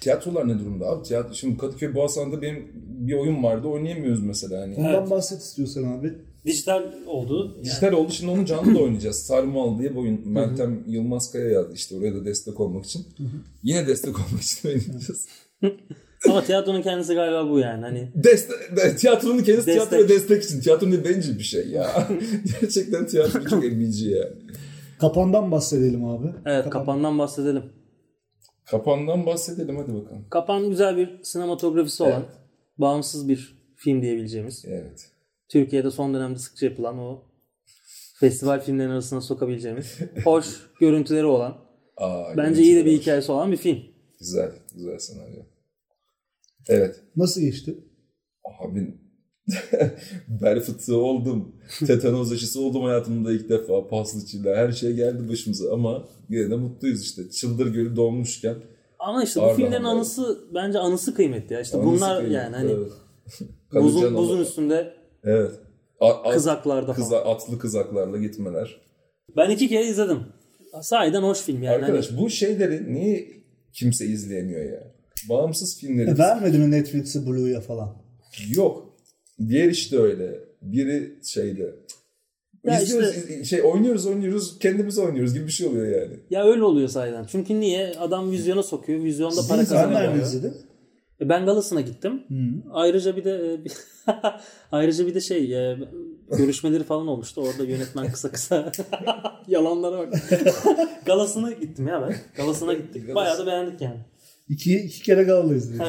Tiyatrolar 0.00 0.48
ne 0.48 0.58
durumda 0.58 0.86
abi? 0.86 1.02
Tiyatro, 1.02 1.34
şimdi 1.34 1.58
Kadıköy 1.58 1.94
Boğazhan'da 1.94 2.42
benim 2.42 2.68
bir 2.88 3.14
oyun 3.14 3.42
vardı. 3.42 3.68
Oynayamıyoruz 3.68 4.22
mesela 4.22 4.60
hani. 4.62 4.74
Ondan 4.76 4.94
Evet. 4.94 5.10
bahset 5.10 5.40
istiyorsan 5.40 5.84
abi. 5.98 6.12
Dijital 6.44 6.82
oldu. 7.06 7.58
Dijital 7.64 7.92
oldu. 7.92 8.12
Şimdi 8.12 8.30
onu 8.32 8.44
canlı 8.46 8.74
da 8.74 8.78
oynayacağız. 8.78 9.16
Sarmal 9.16 9.78
diye 9.78 9.90
bir 9.90 9.96
oyun. 9.96 10.20
Meltem 10.28 10.84
Yılmaz 10.86 11.32
Kaya 11.32 11.48
yazdı 11.48 11.72
işte 11.74 11.96
oraya 11.96 12.14
da 12.14 12.24
destek 12.24 12.60
olmak 12.60 12.84
için. 12.84 13.06
Yine 13.62 13.86
destek 13.86 14.14
olmak 14.18 14.42
için 14.42 14.68
oynayacağız. 14.68 15.26
Ama 16.28 16.44
tiyatronun 16.44 16.82
kendisi 16.82 17.14
galiba 17.14 17.50
bu 17.50 17.58
yani. 17.58 17.80
Hani 17.82 18.10
Destek, 18.14 18.98
tiyatronun 18.98 19.38
kendisi 19.42 19.66
Destek. 19.66 19.74
tiyatroya 19.74 20.08
destek 20.08 20.42
için. 20.44 20.60
Tiyatro 20.60 20.90
ne 20.90 21.04
bencil 21.04 21.38
bir 21.38 21.44
şey 21.44 21.68
ya. 21.68 22.08
Gerçekten 22.60 23.06
tiyatro 23.06 23.44
çok 23.44 23.64
emici 23.64 24.10
ya. 24.10 24.28
Kapandan 25.00 25.50
bahsedelim 25.52 26.04
abi. 26.04 26.26
evet 26.46 26.64
Kapan- 26.64 26.70
kapandan 26.70 27.18
bahsedelim. 27.18 27.62
Kapandan 28.66 29.26
bahsedelim 29.26 29.76
hadi 29.76 29.94
bakalım. 29.94 30.26
Kapan 30.30 30.70
güzel 30.70 30.96
bir 30.96 31.22
sinematografisi 31.22 32.02
olan 32.02 32.24
bağımsız 32.78 33.28
bir 33.28 33.58
film 33.76 34.02
diyebileceğimiz. 34.02 34.64
Evet. 34.68 35.10
Türkiye'de 35.48 35.90
son 35.90 36.14
dönemde 36.14 36.38
sıkça 36.38 36.66
yapılan 36.66 36.98
o 36.98 37.22
festival 38.20 38.60
filmlerinin 38.60 38.92
arasına 38.92 39.20
sokabileceğimiz 39.20 39.98
hoş 40.24 40.46
görüntüleri 40.80 41.24
olan 41.24 41.58
Aa, 41.96 42.36
bence 42.36 42.62
iyi 42.62 42.76
de 42.76 42.84
bir 42.84 42.92
hikayesi 42.92 43.32
olan 43.32 43.52
bir 43.52 43.56
film. 43.56 43.78
Güzel, 44.18 44.52
güzel 44.74 44.98
senaryo. 44.98 45.42
Evet. 46.68 47.00
Nasıl 47.16 47.40
geçti? 47.40 47.74
Abi 48.60 48.94
bel 50.28 50.60
fıtığı 50.60 50.96
oldum. 50.96 51.52
Tetanoz 51.86 52.32
aşısı 52.32 52.60
oldum 52.60 52.82
hayatımda 52.82 53.32
ilk 53.32 53.48
defa. 53.48 53.88
Paslıçıyla 53.88 54.56
her 54.56 54.72
şey 54.72 54.92
geldi 54.92 55.28
başımıza 55.28 55.72
ama 55.72 56.08
yine 56.28 56.50
de 56.50 56.56
mutluyuz 56.56 57.02
işte. 57.02 57.30
Çıldır 57.30 57.66
Gölü 57.66 57.96
doğmuşken. 57.96 58.54
Ama 58.98 59.24
işte 59.24 59.40
bu 59.42 59.48
filmlerin 59.48 59.72
yani. 59.72 59.86
anısı 59.88 60.38
bence 60.54 60.78
anısı 60.78 61.14
kıymetli 61.14 61.54
ya. 61.54 61.60
İşte 61.60 61.76
Anısı 61.78 61.90
bunlar 61.90 62.16
kıymetli, 62.16 62.34
yani 62.34 62.56
hani 62.56 62.70
evet. 62.72 62.92
buzun, 63.72 64.14
buzun 64.16 64.38
üstünde 64.40 64.92
Evet. 65.24 65.52
A- 66.00 66.10
a- 66.22 66.30
kızaklarda 66.32 66.92
falan. 66.92 67.08
kıza- 67.08 67.24
atlı 67.24 67.58
kızaklarla 67.58 68.18
gitmeler. 68.18 68.80
Ben 69.36 69.50
iki 69.50 69.68
kere 69.68 69.86
izledim. 69.86 70.18
Sahiden 70.82 71.22
hoş 71.22 71.40
film 71.40 71.62
yani. 71.62 71.74
Arkadaş 71.84 72.16
bu 72.18 72.30
şeyleri 72.30 72.94
niye 72.94 73.28
kimse 73.72 74.06
izleyemiyor 74.06 74.64
ya? 74.64 74.92
Bağımsız 75.28 75.80
filmleri 75.80 76.10
E, 76.10 76.18
vermedi 76.18 76.58
mi 76.58 76.70
Netflix'i 76.70 77.26
Blue'ya 77.26 77.60
falan? 77.60 77.96
yok. 78.56 78.95
Diğer 79.48 79.68
işte 79.68 79.98
öyle. 79.98 80.40
Biri 80.62 81.14
şeyde. 81.24 81.74
Ya 82.64 82.80
İzliyoruz, 82.80 83.16
işte- 83.16 83.34
iz- 83.40 83.50
şey 83.50 83.62
oynuyoruz 83.62 84.06
oynuyoruz 84.06 84.58
kendimiz 84.58 84.98
oynuyoruz 84.98 85.34
gibi 85.34 85.46
bir 85.46 85.52
şey 85.52 85.66
oluyor 85.66 86.00
yani. 86.02 86.14
Ya 86.30 86.44
öyle 86.44 86.62
oluyor 86.62 86.88
sahiden. 86.88 87.24
Çünkü 87.24 87.60
niye? 87.60 87.94
Adam 87.98 88.30
vizyona 88.30 88.62
sokuyor. 88.62 89.04
Vizyonda 89.04 89.40
para 89.48 89.64
Sen 89.64 89.76
kazanıyor. 89.76 90.00
nerede 90.00 90.22
izledin? 90.22 90.52
E, 91.20 91.28
Ben 91.28 91.44
Galas'ına 91.46 91.80
gittim. 91.80 92.22
Ayrıca 92.72 93.16
bir 93.16 93.24
de 93.24 93.30
e, 93.52 93.64
bir- 93.64 93.72
ayrıca 94.72 95.06
bir 95.06 95.14
de 95.14 95.20
şey 95.20 95.70
e, 95.70 95.78
görüşmeleri 96.38 96.84
falan 96.84 97.06
olmuştu. 97.08 97.40
Orada 97.40 97.64
yönetmen 97.64 98.12
kısa 98.12 98.32
kısa 98.32 98.72
yalanlara 99.48 99.98
bak. 99.98 100.14
Galas'ına 101.06 101.52
gittim 101.52 101.88
ya 101.88 102.02
ben. 102.08 102.16
Galas'ına 102.36 102.72
gittik. 102.74 103.14
Bayağı 103.14 103.38
da 103.38 103.46
beğendik 103.46 103.80
yani. 103.80 104.00
İki, 104.48 104.76
iki 104.78 105.02
kere 105.02 105.22
Galalı 105.22 105.56
izledim. 105.56 105.84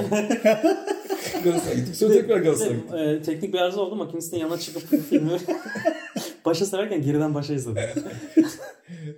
Galatasaray'a 1.44 1.80
gittik 1.80 1.96
sonra 1.96 2.14
tekrar 2.14 2.38
Galatasaray'a 2.40 2.76
gittik. 2.78 2.94
E, 2.94 3.22
teknik 3.22 3.54
bir 3.54 3.60
arıza 3.60 3.82
oldu. 3.82 3.96
Makinistin 3.96 4.38
yanına 4.38 4.58
çıkıp 4.58 4.82
filmi 5.10 5.32
başa 6.46 6.66
sararken 6.66 7.02
geriden 7.02 7.34
başa 7.34 7.54
izledim. 7.54 7.84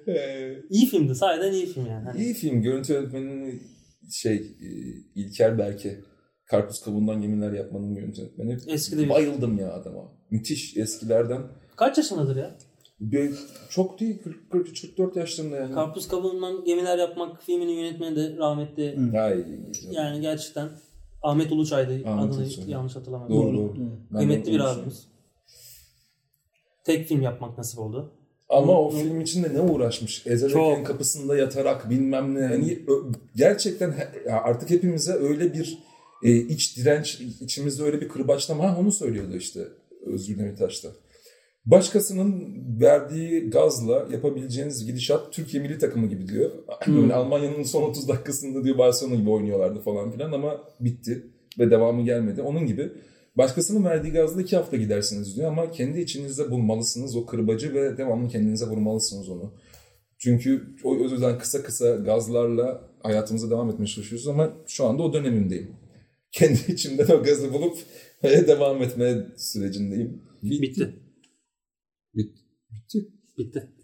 İyi 0.69 0.85
filmdi. 0.87 1.15
Sahiden 1.15 1.51
iyi 1.51 1.65
film 1.65 1.85
yani. 1.85 2.05
Hani 2.05 2.23
iyi 2.23 2.33
film. 2.33 2.61
Görüntü 2.61 2.93
yönetmenini 2.93 3.59
şey 4.11 4.35
e, 4.35 4.67
İlker 5.15 5.57
Berke. 5.57 5.99
Karpuz 6.45 6.81
kabuğundan 6.81 7.21
gemiler 7.21 7.51
yapmanın 7.51 7.95
görüntü 7.95 8.21
yönetmeni. 8.21 8.57
Eski 8.67 8.97
de 8.97 9.03
bir- 9.03 9.09
Bayıldım 9.09 9.59
ya 9.59 9.73
adama. 9.73 10.11
Müthiş 10.31 10.77
eskilerden. 10.77 11.41
Kaç 11.75 11.97
yaşındadır 11.97 12.35
ya? 12.35 12.55
Bir, 12.99 13.31
çok 13.69 13.99
değil 13.99 14.21
40, 14.23 14.51
43 14.51 14.81
44 14.81 15.15
yaşlarında 15.15 15.55
yani. 15.55 15.73
Karpuz 15.73 16.07
kabuğundan 16.07 16.63
gemiler 16.65 16.97
yapmak 16.97 17.43
filminin 17.43 17.71
yönetmeni 17.73 18.15
de 18.15 18.37
rahmetli. 18.37 18.97
Ay, 19.19 19.45
Yani 19.91 20.21
gerçekten 20.21 20.69
Ahmet 21.23 21.51
Uluçay'dı 21.51 22.09
Ahmet 22.09 22.33
adını 22.33 22.43
Uluçay. 22.45 22.69
yanlış 22.69 22.95
hatırlamadım. 22.95 23.35
doğru 23.35 23.57
doğru. 23.57 23.73
Ben 24.11 24.17
Kıymetli 24.17 24.51
de 24.51 24.55
bir 24.55 24.59
abimiz. 24.59 25.07
Tek 26.83 27.07
film 27.07 27.21
yapmak 27.21 27.57
nasip 27.57 27.79
oldu. 27.79 28.11
Ama 28.49 28.81
o 28.81 28.89
film 28.89 29.21
içinde 29.21 29.53
ne 29.53 29.59
uğraşmış? 29.61 30.27
Ezelek'in 30.27 30.83
kapısında 30.83 31.37
yatarak 31.37 31.89
bilmem 31.89 32.35
ne. 32.35 32.41
Hani 32.41 32.79
ö- 32.87 33.11
gerçekten 33.35 33.95
artık 34.29 34.69
hepimize 34.69 35.13
öyle 35.13 35.53
bir 35.53 35.77
e, 36.23 36.35
iç 36.35 36.77
direnç, 36.77 37.21
içimizde 37.41 37.83
öyle 37.83 38.01
bir 38.01 38.09
kırbaçlama. 38.09 38.63
Ha, 38.63 38.77
onu 38.79 38.91
söylüyordu 38.91 39.35
işte 39.35 39.67
Özgür 40.05 40.37
Demirtaş'ta. 40.37 40.89
Başkasının 41.65 42.55
verdiği 42.81 43.49
gazla 43.49 44.07
yapabileceğiniz 44.11 44.85
gidişat 44.85 45.33
Türkiye 45.33 45.63
milli 45.63 45.77
takımı 45.77 46.07
gibi 46.07 46.27
diyor. 46.27 46.51
Böyle 46.87 47.13
Almanya'nın 47.13 47.63
son 47.63 47.83
30 47.83 48.07
dakikasında 48.07 48.63
diyor 48.63 48.77
Barcelona 48.77 49.15
gibi 49.15 49.29
oynuyorlardı 49.29 49.79
falan 49.79 50.11
filan 50.11 50.31
ama 50.31 50.63
bitti 50.79 51.27
ve 51.59 51.71
devamı 51.71 52.05
gelmedi. 52.05 52.41
Onun 52.41 52.65
gibi 52.65 52.91
başkasının 53.35 53.85
verdiği 53.85 54.13
gazla 54.13 54.41
iki 54.41 54.55
hafta 54.55 54.77
gidersiniz 54.77 55.35
diyor 55.37 55.47
ama 55.47 55.71
kendi 55.71 56.01
içinizde 56.01 56.51
bulmalısınız 56.51 57.15
o 57.15 57.25
kırbacı 57.25 57.73
ve 57.73 57.97
devamlı 57.97 58.29
kendinize 58.29 58.65
vurmalısınız 58.65 59.29
onu. 59.29 59.53
Çünkü 60.17 60.75
o 60.83 60.95
yüzden 60.95 61.39
kısa 61.39 61.63
kısa 61.63 61.95
gazlarla 61.95 62.89
hayatımıza 63.03 63.49
devam 63.49 63.69
etmeye 63.69 63.87
çalışıyoruz 63.87 64.27
ama 64.27 64.53
şu 64.67 64.85
anda 64.85 65.03
o 65.03 65.13
dönemimdeyim. 65.13 65.71
Kendi 66.31 66.59
içimden 66.67 67.07
o 67.07 67.23
gazı 67.23 67.53
bulup 67.53 67.77
devam 68.23 68.81
etme 68.81 69.27
sürecindeyim. 69.37 70.21
Bitti. 70.43 70.61
Bitti. 70.61 71.08
бид 72.15 72.31
бид 72.73 73.01
бид 73.35 73.78